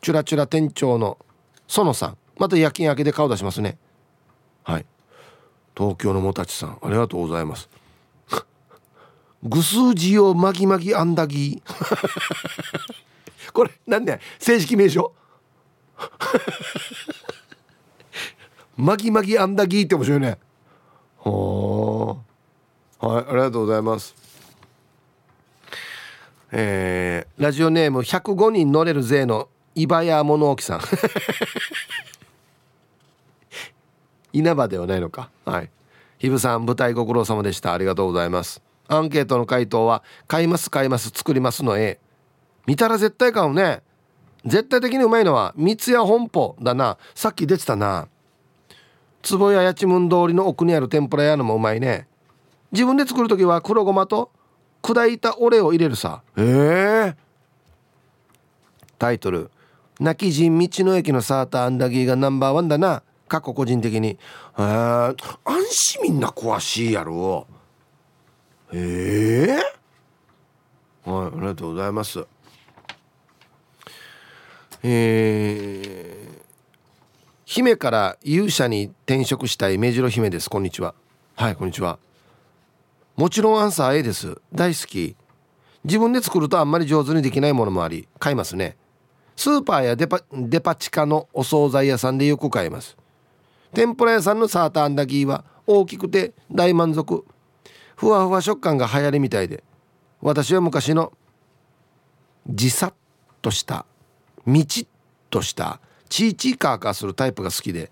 [0.02, 1.18] チュラチュラ店長の
[1.68, 2.18] 園さん。
[2.38, 3.78] また夜勤明けで顔出しますね。
[4.64, 4.86] はい。
[5.78, 7.70] 東京のもたちさんありがとうございます。
[9.44, 11.64] ぐすうじをまぎまぎあんだぎ
[13.54, 15.14] これなんで正式名称。
[18.78, 20.38] まぎまぎあんだぎって面白いね。
[21.20, 22.18] は
[23.02, 24.16] あはいありがとうございます。
[26.52, 30.82] えー、ラジオネーム105人乗れる税の岩屋物置さん。
[34.34, 35.30] 稲葉ではないのか？
[35.46, 35.70] はい。
[36.18, 37.74] ひぶさん舞台ご苦労様でした。
[37.74, 38.62] ありがとうございます。
[38.88, 42.00] アンケートの回答は買います買います作りますの A
[42.66, 43.82] 見たら絶対買うね。
[44.46, 46.98] 絶対的にうまいのは三ツ矢本舗だな。
[47.16, 48.10] さっき出てたな。
[49.22, 52.08] 坪谷八幡通りの奥にある天ぷら屋のもうまいね。
[52.74, 54.32] 自分で作る時は黒ごまと
[54.82, 56.24] 砕いたオレを入れるさ。
[56.38, 56.44] ええ。
[56.44, 57.16] ー、
[58.98, 59.52] タイトル
[60.00, 64.10] 「泣き人道の駅のサーターアンダギーがナンバーワンだな」過去個人的に。
[64.10, 64.18] へ
[64.58, 64.64] え。
[64.64, 65.16] 安
[65.70, 67.48] 心みんな詳しいやろ。
[68.74, 71.10] へえ。
[71.10, 72.26] はいありがとうございます。
[74.84, 76.42] えー、
[77.46, 80.50] 姫から勇者に転職したい目白姫です。
[80.50, 80.94] こんにちは。
[81.36, 81.98] はいこんにちは
[83.22, 84.42] もちろんアンサー A です。
[84.52, 85.16] 大好き。
[85.84, 88.78] 自分で作るとあんまり上手にできないものもあり買いますね。
[89.36, 92.98] スーパーやデパデパ地下のお惣菜屋さんでよく買います。
[93.76, 97.24] 天ぷら屋さんのサーターアンダギーは大きくて大満足。
[97.96, 99.64] ふわふわ食感が流行りみたいで。
[100.20, 101.14] 私は昔の
[102.50, 102.94] じさっ
[103.40, 103.86] とした
[104.48, 104.88] みちっ
[105.30, 107.92] としたチーチーカーカーするタイプが好きで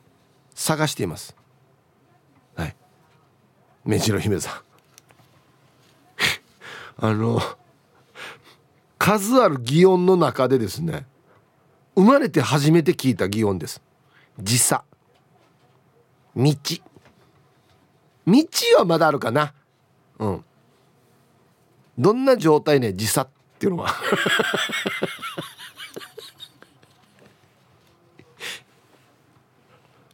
[0.55, 1.35] 探しています。
[2.55, 2.75] はい。
[3.85, 4.68] 目白姫さん。
[7.01, 7.39] あの
[8.99, 11.05] 数ある擬音の中でですね
[11.95, 13.81] 生まれて初めて聞いた擬音です。
[14.39, 14.83] 時差。
[16.35, 16.45] 道。
[18.25, 18.45] 道
[18.77, 19.53] はまだあるかな。
[20.19, 20.45] うん。
[21.97, 23.23] どんな状態ね時差。
[23.23, 23.27] っ
[23.59, 23.93] ていうのは。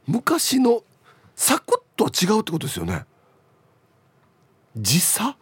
[0.07, 0.83] 昔の
[1.36, 3.05] サクッとは違うってことですよね。
[4.75, 5.38] 時差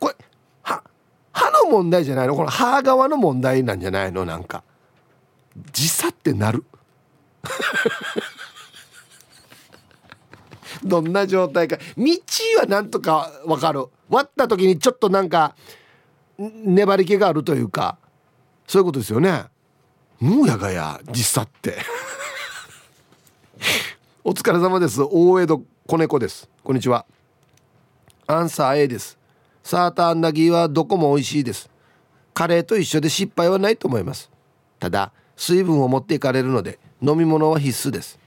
[0.00, 0.16] これ
[0.62, 0.82] は
[1.32, 2.34] 歯の問題じゃないの？
[2.36, 4.24] この歯側の問題なんじゃないの？
[4.24, 4.62] なんか。
[5.72, 6.64] 時差ってなる？
[10.84, 11.76] どんな状態か。
[11.96, 12.04] 道
[12.60, 13.86] はなんとかわかる。
[14.08, 15.54] 割った時にちょっとなんか
[16.38, 17.98] 粘り気があるというか。
[18.66, 19.44] そういうことですよね。
[20.20, 21.78] もうやがや実際って。
[24.22, 25.00] お疲れ様です。
[25.02, 26.48] 大江戸子猫です。
[26.62, 27.06] こんにちは。
[28.26, 29.17] アンサー A です。
[29.68, 31.68] サーターアンダギーはどこも美味しいです。
[32.32, 34.30] カレーと一緒で失敗はないと思います。
[34.78, 38.18] ただ水分を持っていかれるので飲み物は必須です。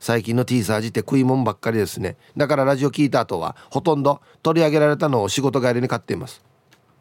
[0.00, 2.16] 最近の T サージって食い物ばっかりですね。
[2.36, 6.42] だからラジオ聞いた後はほとんど取り上げられたのを仕事帰りに買っています。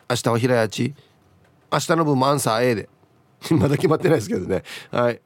[0.07, 0.93] 明日は平屋地。
[1.73, 2.89] 明日の分もアンサー A で。
[3.49, 4.61] まだ決まってないですけどね。
[4.91, 5.19] はい。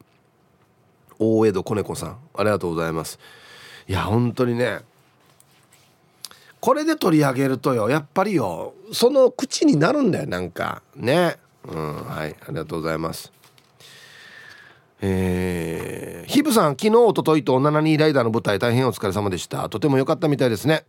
[1.19, 3.19] 大江戸子猫さんありがとうございます。
[3.85, 4.79] いや本当にね
[6.65, 7.91] これで取り上げるとよ。
[7.91, 8.73] やっぱりよ。
[8.91, 10.27] その口になるんだよ。
[10.27, 10.81] なんか。
[10.95, 11.35] ね。
[11.63, 12.03] うん。
[12.07, 12.35] はい。
[12.41, 13.31] ありがとうございます。
[14.99, 19.69] えー、ヒブさん昨日おとといと72ライダーの舞台大変お疲れ様でした。
[19.69, 20.85] とても良かったみたいですね。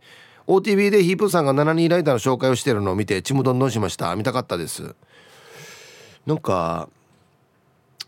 [0.46, 4.16] OTV でヒープーさんが72ライダーの紹介をしてるのを見てちむどんどんしました。
[4.16, 4.94] 見たかったです。
[6.24, 6.88] なんか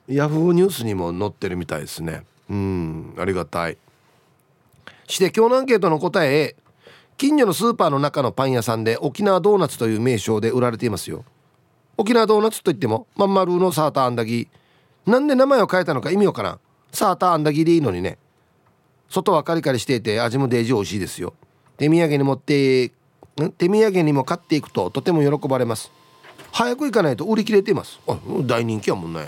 [0.07, 2.25] ヤフーニュースにも載ってるみたいですね。
[2.49, 3.15] うん。
[3.19, 3.77] ありがたい。
[5.07, 6.57] して今日のアンケートの答え
[7.19, 11.25] 近所のスーパーの中のパン屋さんで沖縄ドーナツという名称で売られていますよ。
[11.97, 15.11] 沖縄ドーナツといってもまん丸のサーターアンダギー。
[15.11, 16.61] なんで名前を変えたのか意味わからん。
[16.93, 18.19] サーターアンダギーでいいのにね。
[19.11, 21.35] 外はカリカリしていて味もデージ美味しいですよ。
[21.77, 22.93] 手土産に持って
[23.37, 25.91] 手土産にも買っていくととても喜ばれます。
[26.53, 27.99] 早く行かないと売り切れています。
[28.07, 29.27] あ大人気やもんね。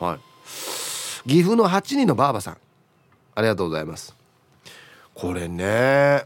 [0.00, 1.28] はい。
[1.28, 2.56] 岐阜の8人のばあばさん。
[3.34, 4.16] ありがとうございます。
[5.14, 6.24] これね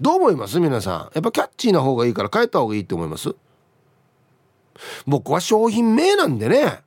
[0.00, 0.60] どう思います？
[0.60, 1.10] 皆さん。
[1.14, 3.34] やっぱキャッチーな方がいいから変えた方がいいって思います？
[5.06, 6.80] 僕は商品名なんでね。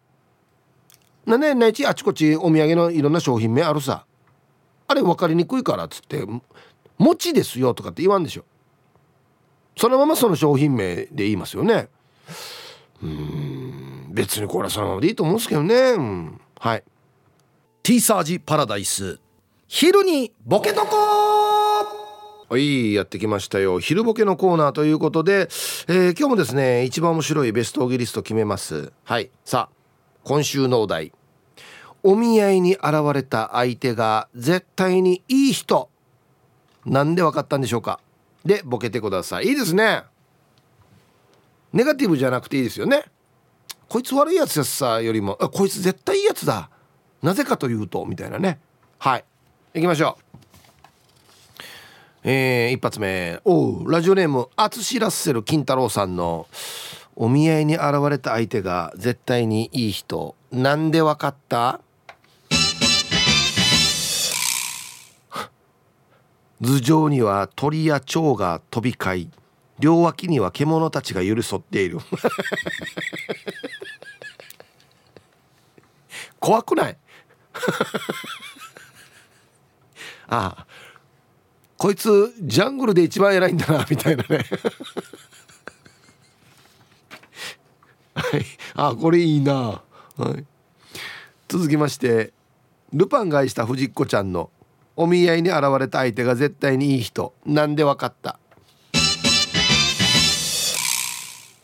[1.26, 4.06] なんでないちあちこちお土産のいろんな商品名あるさ。
[4.88, 6.26] あれ分かりにくいからっつって
[6.98, 8.46] 餅ですよとかって言わんでしょ。
[9.78, 11.90] そのままその商品名で言いますよね。
[13.02, 14.08] うん。
[14.12, 16.84] 別にこれはそのままでいいと思うんですけどね、うん、はい。
[17.82, 19.20] ティーサージパラダイス。
[19.68, 20.96] 昼にボケとこ
[22.50, 23.80] はいやってきましたよ。
[23.80, 25.50] 昼ボケのコーナーということで、
[25.88, 28.92] えー、今日もですね一番面白いベストオギリスト決めます。
[29.04, 29.76] はいさあ
[30.24, 31.12] 今週のお題。
[32.02, 35.92] お見合いに現れた相手が絶対にいい人。
[36.88, 38.00] なんで分かったんでしょうか。
[38.44, 39.46] でボケてください。
[39.46, 40.06] いいですね。
[41.72, 43.04] ネガティブじゃなくていいですよね。
[43.88, 45.38] こいつ悪いやつやさよりも。
[45.40, 46.72] あこいつ絶対いいやつだ。
[47.22, 48.60] なぜかというとみたいなね。
[48.98, 49.26] はい
[49.76, 50.29] 行きましょう。
[52.24, 53.40] えー、一発目。
[53.46, 56.48] おうラジオネームアツシラッセル金太郎さんの
[57.16, 60.36] お見合いに現れた相手が絶対にいい人。
[60.52, 61.80] なんでわかった？
[66.62, 69.30] 頭上には鳥や蝶が飛び交い
[69.80, 72.00] 両脇には獣たちが寄り添っている。
[76.40, 76.98] 怖くない？
[80.28, 80.66] ああ。
[81.80, 84.44] こいつジャングルで一番偉いんだなみたいなね。
[88.14, 88.46] はい。
[88.76, 89.82] あこれいいな、
[90.18, 90.44] はい、
[91.48, 92.34] 続きまして
[92.92, 94.50] ルパンが愛した藤子ちゃんの
[94.98, 97.34] お見合いに現れた相手が絶対にいい人。
[97.46, 98.38] なんでわかった？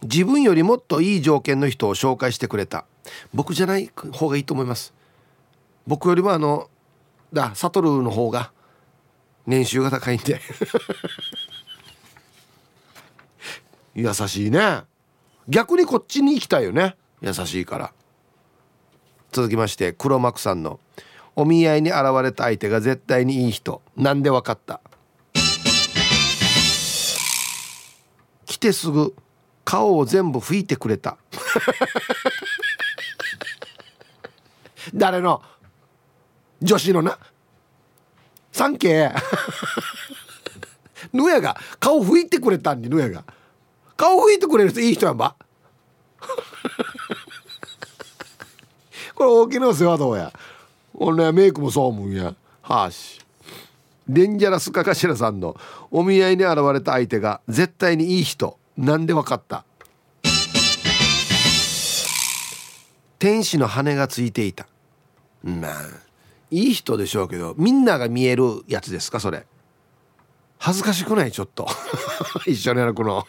[0.02, 2.86] 自分よりもっといい条件の人を紹介してくれた。
[3.34, 4.94] 僕じゃない方がいいと思います。
[5.86, 6.70] 僕よりもあの
[7.34, 8.54] だサトルの方が
[9.46, 10.42] 年収が高いんで。
[13.96, 14.84] 優しいね。
[15.48, 16.96] 逆にこっちに行きたいよね。
[17.22, 17.94] 優しいから。
[19.32, 20.80] 続きまして黒幕さんの
[21.36, 23.82] お見合いに現れた相手が絶対にいい人。
[23.96, 24.82] なんでわかった？
[28.46, 29.16] 来てすぐ
[29.64, 31.18] 顔を全部拭いてくれた。
[34.94, 35.42] 誰の？
[36.62, 37.18] 女子のな？
[38.56, 39.14] サンケー
[41.12, 43.26] ぬやが顔拭いてくれたんにぬやが。
[43.98, 45.36] 顔拭いてくれる人いい人やんば。
[49.14, 50.32] これ大きな世話どうや。
[50.94, 52.34] 俺はメイクもそう思うんや。
[52.62, 53.20] はーし。
[54.08, 55.58] デンジャラスカカシラさんの
[55.92, 58.58] お見合いに現れた相手が絶対にいい人。
[58.78, 59.66] なんでわかった。
[63.20, 64.66] 天使の羽がついていた。
[65.44, 66.06] まあ。
[66.52, 69.46] いい人でしょうけどみんなが見えるやつですかそれ。
[70.58, 71.32] 恥ずかしくない？
[71.32, 71.68] ちょっと。
[72.48, 73.26] 一緒に歩くの。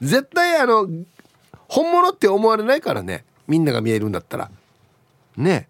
[0.00, 0.88] 絶対あの
[1.68, 3.24] 本物って思われないからね。
[3.46, 4.50] みんなが見えるんだったら。
[5.36, 5.68] ね。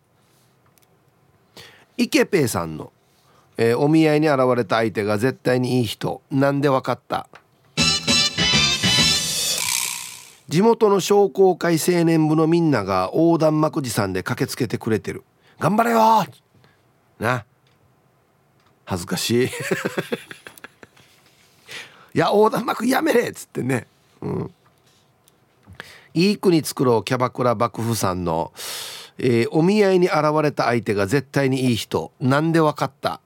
[1.97, 2.93] イケペイさんの、
[3.57, 6.23] えー、お見合いに現れた相手が絶対にいい人。
[6.31, 7.29] なんでわかった？
[10.53, 15.25] 地元の商工会青年部のみんなが横断幕持参で駆けつけてくれてる。
[15.59, 16.27] 頑張れよ!
[17.19, 17.47] な。
[18.85, 19.47] 恥ずかしい。
[22.15, 23.31] いや横断幕やめれ!
[23.31, 23.87] っつってね。
[24.21, 24.55] うん。
[26.13, 28.53] いい国作ろうキャバクラ幕府さんの。
[29.17, 32.13] えー、お見合いに現れた相手が絶対にいい人。
[32.21, 33.23] なんでわかった?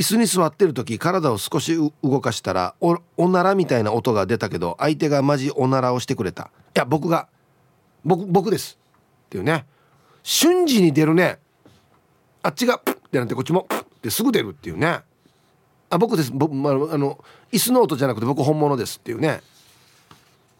[0.00, 6.50] 椅子に座ってる時体を少し動かしたらおおならみたいな音が出たけど相手がマジおならをしてくれた。
[6.74, 7.28] いや僕が
[8.02, 8.78] 僕僕です。
[9.26, 9.66] っていうね。
[10.22, 11.38] 瞬時に出るね。
[12.42, 15.00] あっちがプッってなってこっちもプッってすぐ出るっていうね。
[15.90, 16.32] あ僕です。
[16.32, 17.22] 僕、まあ、あの
[17.52, 18.96] 椅子の音じゃなくて僕本物です。
[18.96, 19.42] っていうね。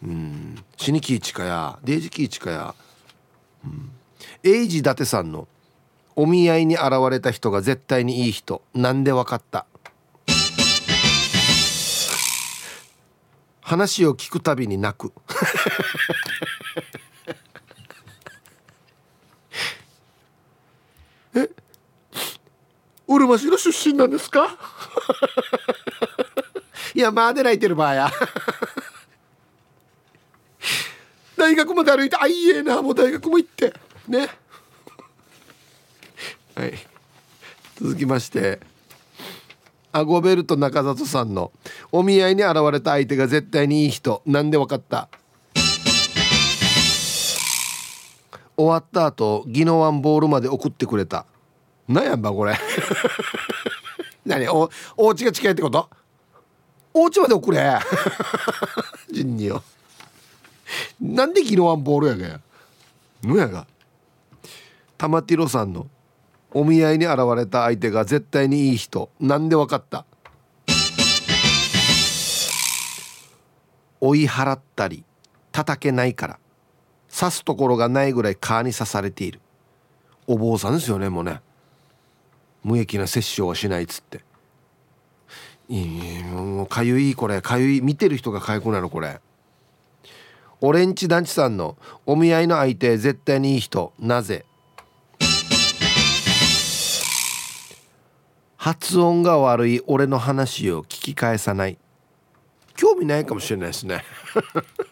[0.03, 0.63] うん。
[0.77, 2.75] 死にきいちかやデイジキイチかや、
[3.65, 3.91] うん、
[4.45, 5.49] エイジ伊達さんの
[6.23, 8.61] お見合いに現れた人が絶対にいい人。
[8.75, 9.65] なんでわかった？
[13.63, 15.15] 話を聞くたびに泣く。
[21.37, 21.49] え？
[23.09, 24.59] うるま市の出身なんですか？
[26.95, 28.11] いやまあで泣いてる場合や。
[31.35, 33.73] 大学まで歩いてあいいえなもう大学も行って。
[34.07, 34.29] ね。
[36.61, 36.75] はい。
[37.81, 38.61] 続きまして
[39.93, 41.53] アゴベルト中里さんの
[41.91, 45.09] お見合いに現れた相手が絶対にいい人なんでわかった？
[48.59, 51.25] 終わった後ギノワンボールまで送ってくれた。
[51.89, 52.55] なんやんばこれ。
[54.27, 55.89] 何おお家が近いってこと？
[56.93, 57.79] お家まで送れ。
[59.11, 59.63] 人によ
[61.01, 62.41] なんでギノワンボールやがや
[63.23, 63.67] のやが。
[64.99, 65.87] 玉ティロさんの
[66.53, 69.09] お見合いに現れた相手が絶対にいい人。
[69.21, 70.05] なんでわかった？
[74.01, 75.05] 追い払ったり
[75.53, 76.39] 叩けないから。
[77.17, 79.41] 刺すところがないぐらい蚊に刺されている。
[80.27, 81.41] お坊さんですよねもうね。
[82.63, 84.25] 無益な殺生はしないっつって。
[85.69, 87.43] もうかゆいこれ。
[87.43, 89.21] かゆい見てる人がかゆくなるこれ。
[90.61, 91.77] オレンジ団地さんの
[92.07, 93.93] お見合いの相手絶対にいい人。
[93.99, 94.45] なぜ？
[98.63, 101.79] 発音が悪い俺の話を聞き返さない。
[102.77, 104.05] 興味ないかもしれないですね。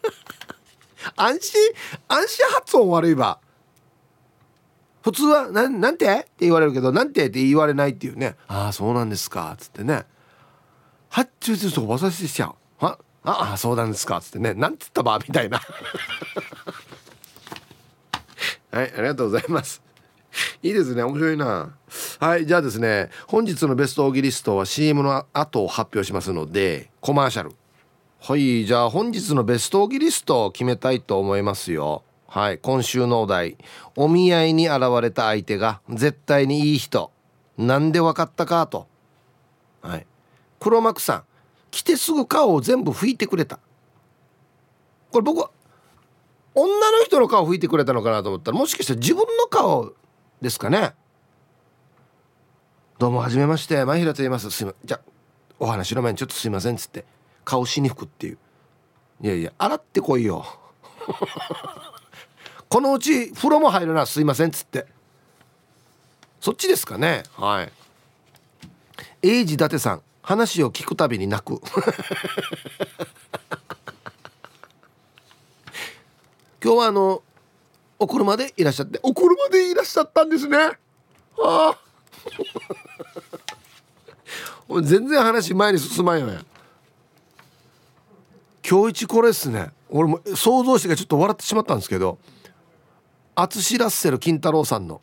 [1.16, 1.61] 安心
[2.09, 3.39] 安心発音悪いば
[5.03, 6.07] 普通はななんて？
[6.07, 7.27] って言われるけどなんて？
[7.27, 10.07] って言われないっていうねああそうなんですかっつってね。
[11.11, 12.55] 発注するとわさせしちゃう。
[12.81, 12.97] あ
[13.53, 14.55] あそうなんですかっつってね。
[14.55, 15.19] なんつったば？
[15.19, 15.61] みたいな。
[18.73, 19.83] はいありがとうございます。
[20.62, 21.74] いいですね面白いな。
[22.20, 27.53] はいじゃあですね本日のベストオーギリストは CM の後を発表しますのでコマーシャル。
[28.20, 32.03] はいじゃあ本日のベストオギリストを決めたいと思いますよ。
[32.26, 33.57] はい今週のお題。
[33.97, 37.11] お見合いに現れた相手が絶対にいい人。
[37.57, 38.87] なんでわかったかと。
[39.83, 40.07] はい。
[40.61, 41.22] 黒幕さん
[41.70, 43.59] 来てすぐ顔を全部拭いてくれた。
[45.11, 45.51] これ僕は
[46.55, 46.66] 女
[46.99, 49.93] の人の顔拭いてくれたのかなと思ったらもしかしたら自分の顔
[50.41, 50.93] ですかね。
[52.99, 53.84] どうもはじめまして。
[53.84, 54.51] 前平と言います。
[54.53, 55.01] すいまじゃ
[55.59, 57.05] お話の前にちょっとすいませんっつって。
[57.45, 58.39] 顔しに吹くっていう。
[59.20, 60.45] いやいや洗ってこいよ。
[62.68, 64.07] このうち風呂も入るな。
[64.07, 64.86] すいませんっつって。
[66.41, 67.24] そっちですかね。
[67.34, 67.72] はい。
[69.22, 70.03] 英治伊達さん。
[70.22, 71.61] 話を聞くたびに泣く。
[76.62, 77.22] 今日はあの
[77.99, 80.57] お車でいらっしゃってお車でいらっしゃったんですね。
[80.59, 80.78] あ
[81.38, 81.78] あ。
[84.82, 86.44] 全然話前に進まんよや
[88.68, 89.70] 今日一これっすね。
[89.88, 92.18] 俺も想像してちょっと笑ってしまったんですけど
[93.34, 95.01] 淳ラッセル金太郎さんの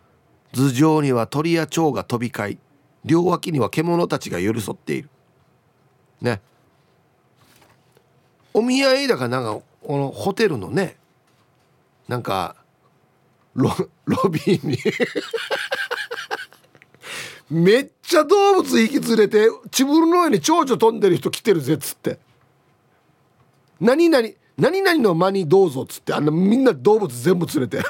[0.54, 2.58] 「頭上には鳥や蝶が飛び交い
[3.04, 5.10] 両脇には獣たちが寄り添っている」
[6.22, 6.40] ね。
[8.54, 10.96] お見合いだからなんかこのホテルのね
[12.08, 12.56] なんか
[13.54, 13.70] ロ
[14.06, 14.78] ロビーに
[17.50, 22.18] めっちゃ動物引き連れて自分の上に蝶々飛んでる人来てるぜっつって。
[23.78, 27.80] 何々何々の間にどうぞっつってあんなみんな動物全部連れて。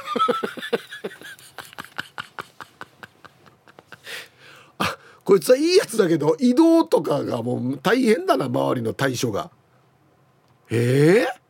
[4.78, 9.50] あこいつはいいやつだけど移動とかがもう大変だな周りの対処が。
[10.70, 11.41] ええー、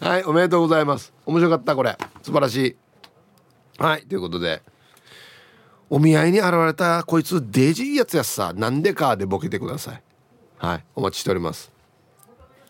[0.00, 1.12] はいおめでとうございます。
[1.26, 1.96] 面白かったこれ。
[2.22, 2.76] 素晴らしい。
[3.78, 4.62] はいということで
[5.90, 8.52] お見合いに現れたこいつデージいいやつやさ。
[8.54, 10.02] なんでかでボケてください。
[10.58, 11.70] はいお待ちしております。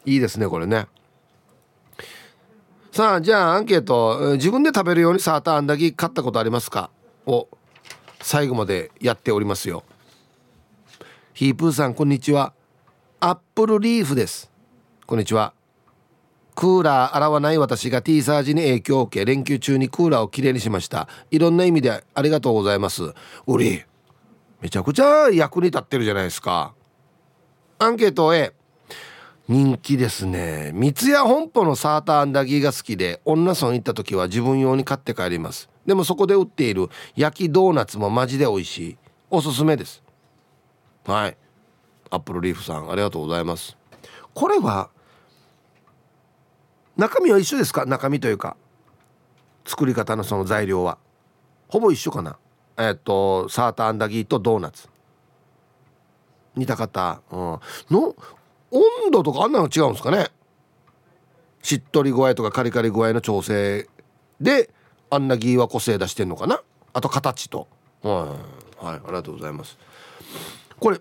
[0.05, 0.87] いいですねこれね。
[2.93, 4.35] さあじゃあアンケート。
[4.35, 6.91] 自分で食べるようにサーターアンダギー買ったことありますか？
[7.27, 7.49] を
[8.21, 9.85] 最後までやっておりますよ。
[11.33, 12.53] ヒープーさんこんにちは。
[13.21, 14.51] アップルリーフです。
[15.07, 15.55] こんにちは。
[16.59, 21.07] クーラー洗わない私が T サージに影響を受け連休中にクーラーをきれいにしました。
[21.31, 23.15] いろんな意味でありがとうございます。
[23.47, 23.85] うり
[24.61, 26.75] めちゃくちゃ役に立ってるじゃないですか。
[27.79, 28.53] アンケート A
[29.47, 30.73] 人気ですね。
[30.75, 35.71] 三ツ矢本舗のサーターアンダギーが好きで女村行った時は自分用に買って帰ります。
[35.87, 38.97] でもそこで売っている焼きドーナツもマジで美味しい。
[39.31, 40.03] おすすめです。
[41.07, 41.37] はい。
[42.11, 43.77] アップルリーフさんありがとうございます。
[44.35, 44.91] これは
[46.99, 47.87] 中身は一緒ですか？
[47.87, 48.57] 中身というか。
[49.65, 50.99] 作り方のその材料は。
[51.69, 52.39] ほぼ一緒かな？
[52.77, 54.89] えっ、とサーターアンダギーとドーナツ。
[56.57, 58.17] 似た方、うん、の
[58.73, 58.83] 温
[59.13, 60.27] 度とかあんなの違うんですかね？
[61.63, 63.89] しっとり具合とかカリカリ具合の調整
[64.41, 64.71] で
[65.09, 66.61] あんなギーは個性出してんのかな？
[66.95, 67.69] あと形と、
[68.03, 68.37] は
[68.83, 69.79] い、はい、ありがとうございます。
[70.81, 71.01] これ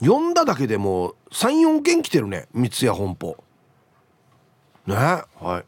[0.00, 3.38] 読んだだけでも34件来てるね三ツ矢本舗。
[4.86, 4.96] ね。
[4.96, 5.64] はい。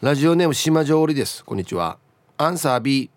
[0.00, 1.44] ラジオネーム島上織です。
[1.44, 1.98] こんにちは。
[2.38, 3.10] アンサー B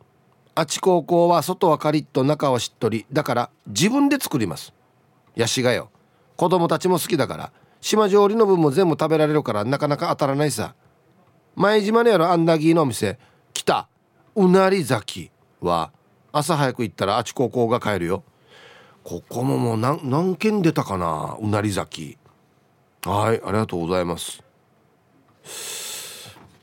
[0.55, 3.05] あち高校は外はカリッと中はしっとり。
[3.11, 4.73] だから自分で作ります。
[5.35, 5.91] ヤシがよ。
[6.35, 7.51] 子供たちも好きだから。
[7.79, 10.75] 島上織の分も全部食べられるからなかなか当たらないさ。
[11.55, 13.17] 前島にあるアンダギーのお店。
[13.53, 13.87] 来た。
[14.35, 15.91] うなり崎は
[16.33, 18.23] 朝早く行ったらあち高校が帰るよ。
[19.05, 22.17] ここももう何何件出たかなうなり崎
[23.05, 24.43] はいありがとうございます。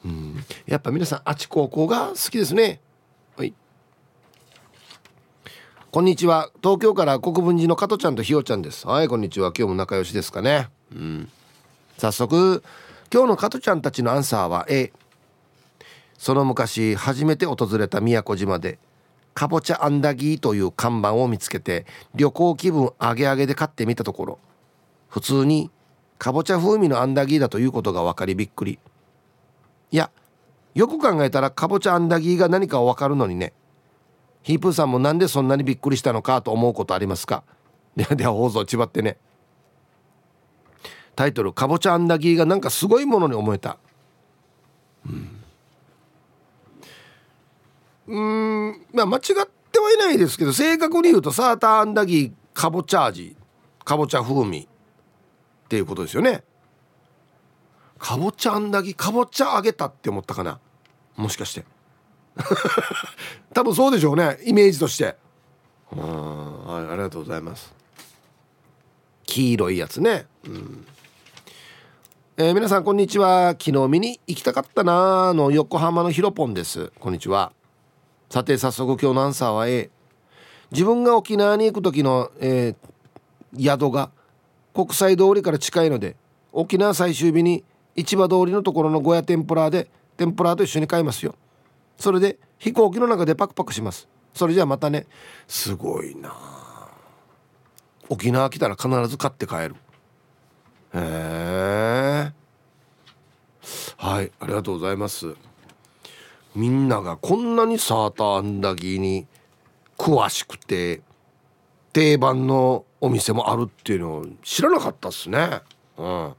[0.04, 0.44] うん。
[0.66, 2.80] やっぱ皆さんあち高校が好きですね。
[3.36, 3.54] はい。
[5.90, 6.50] こんにちは。
[6.62, 8.86] 東京から国分寺の加トちゃんとひよちゃんです。
[8.86, 9.52] はいこんにちは。
[9.56, 10.68] 今日も仲良しですかね。
[10.92, 11.30] うん。
[11.96, 12.62] 早速
[13.12, 14.92] 今日の加トちゃんたちのアンサーは A
[16.18, 18.78] その昔初めて訪れた宮古島で
[19.32, 24.38] かぼちゃアンダギーという看板を見つけて旅行気分アゲアゲで買ってみたところ
[25.08, 25.70] 普通に
[26.18, 28.78] かぼちゃ風味のアンダギーだということが分かりびっくり。
[29.90, 30.10] いや
[30.74, 33.52] よく考えたらかぼちゃアンダギーが何か分かるのにね。
[34.42, 37.42] ヒープーさんもなんでそんなにびっくりしたのかと思うことありますか？
[37.96, 39.18] で はでは放送ちばってね。
[41.16, 43.78] タイトル「かぼちゃアンダギー」がなんかすごいものに思えた。
[45.06, 45.30] うん。
[48.08, 48.20] う
[48.70, 49.22] んまあ間違っ
[49.72, 53.34] てはいないですけど正確に言うとサーターアンダギーかぼちゃ味
[53.84, 54.68] かぼちゃ風味。
[55.66, 56.44] っていうことですよね。
[57.98, 60.60] かぼちゃアンダギーかぼちゃ揚げたって思ったかな？
[61.16, 61.64] もしかして。
[63.52, 64.38] 多分そうでしょうね。
[64.44, 65.16] イメージとして。
[65.92, 66.64] うん。
[66.66, 67.74] はいありがとうございます。
[69.24, 70.26] 黄色いやつね。
[70.46, 70.86] うん。
[72.36, 73.56] えー、皆さんこんにちは。
[73.58, 76.92] 昨日見に行きたかったなの横浜のひろぽんです。
[77.00, 77.52] こんにちは。
[78.30, 79.90] さて早速今日のアンサーは A
[80.70, 84.10] 自分が沖縄に行く時の、えー、宿が
[84.76, 86.16] 国際通りから近いので
[86.52, 87.64] 沖縄最終日に
[87.94, 91.34] 市場通りのところの小屋天ぷらで天ぷらと一緒に買いますよ。
[91.96, 94.06] それで飛行機の中でパクパクします。
[94.34, 95.06] それじゃあまたね。
[95.48, 96.34] すごいな。
[98.10, 99.76] 沖縄来たら必ず買って帰る。
[100.92, 102.32] へえ
[103.96, 105.34] はいありがとうございます。
[106.54, 109.26] みんながこんなにサーターアンダギーに
[109.96, 111.00] 詳しくて
[111.96, 115.62] 定番のお店もあるっていうのを知らなかったっすね。
[115.96, 116.34] うん。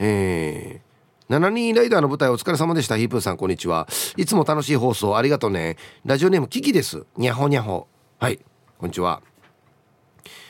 [0.00, 0.88] えー
[1.28, 2.96] 72ライダーの舞台お疲れ様でした。
[2.96, 3.86] ヒープーさんこんにちは。
[4.16, 5.76] いつも楽しい放送ありがとうね。
[6.06, 7.04] ラジオネームキキです。
[7.18, 7.86] にゃほにゃほ
[8.18, 8.40] はい
[8.78, 9.22] こんにちは。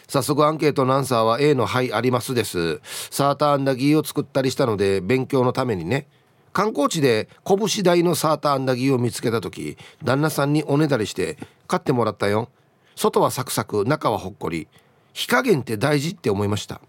[0.07, 2.81] 早速アンケートのアンサーは A の「はいあります」です。
[3.11, 6.07] サーターアンダギーを作ったりしたので勉強のためにね。
[6.53, 12.49] 観光地で拳大のサーターアンダギーを見つけた時旦那さんにおねだりして買ってもらったよ
[12.97, 14.69] 外はサクサク中はほっこり
[15.13, 16.81] 火加減って大事って思いました。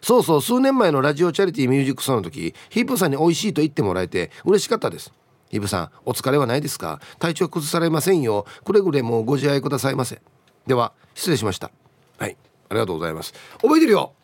[0.00, 5.12] そうそう数年前のラジオチャリティーミュージックソンの時ヒープさんに美味しいと言ってもらえて嬉しかったです
[5.50, 8.46] ヒープさんお疲れはないですか体調崩されませんよ。
[8.64, 10.20] くれぐれもご自愛くださいませ。
[10.66, 11.70] では失礼しました。
[12.18, 12.36] はい
[12.68, 13.34] ありがとうございます。
[13.60, 14.14] 覚えてるよ。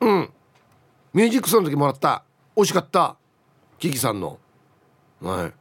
[0.00, 0.30] うん。
[1.14, 2.24] ミュージックソンの時もらった。
[2.54, 3.16] 美味しかった。
[3.78, 4.38] キキさんの。
[5.20, 5.46] はい。
[5.46, 5.52] あ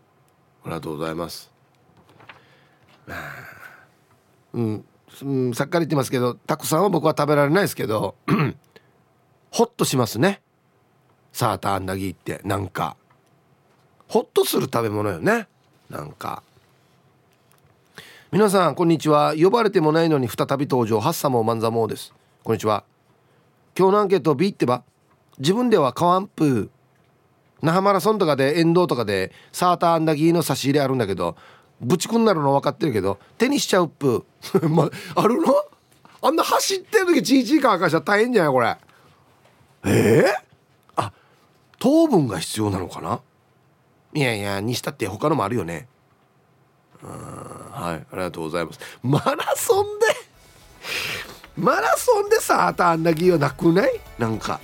[0.65, 1.51] りがとうございます。
[4.53, 4.85] うん、
[5.23, 8.15] うん、さっかり言ってますけどたくさんは僕は食べられないですけど
[9.49, 10.41] ホッとしますね。
[11.34, 12.97] サーターアンダギーってなんか。
[14.07, 15.47] ホッとする食べ物よね。
[15.89, 16.43] なんか。
[18.31, 19.34] 皆さんこんにちは。
[19.41, 20.99] 呼ばれてもないのに再び登場。
[20.99, 22.13] ハッサモーマンザモーです。
[22.43, 22.84] こんにちは。
[23.77, 24.84] 今日のアンケート B ってば。
[25.39, 26.80] 自分ではカワンプー。
[27.61, 31.35] 那覇マラソンとかで沿道とかでサーターアンダギーの差し入れあるんだけど
[31.79, 34.25] ぶちくんなるの分かってるけど手にしちゃうっぷ。
[34.69, 35.53] まあるの？
[36.23, 38.77] あんな走ってる時チーチー乾かしたら大変じゃないこれ。
[39.85, 40.23] え？
[40.23, 40.25] ー、
[40.95, 41.11] あ
[41.79, 43.19] 糖分が必要なのかな？
[44.13, 45.88] いやいやにしたって他のもあるよね。
[47.03, 48.79] うんはいありがとうございます。
[49.01, 50.05] マラソンで
[51.57, 53.99] マラソンでさあたあんなぎはなくない？
[54.19, 54.59] なんか。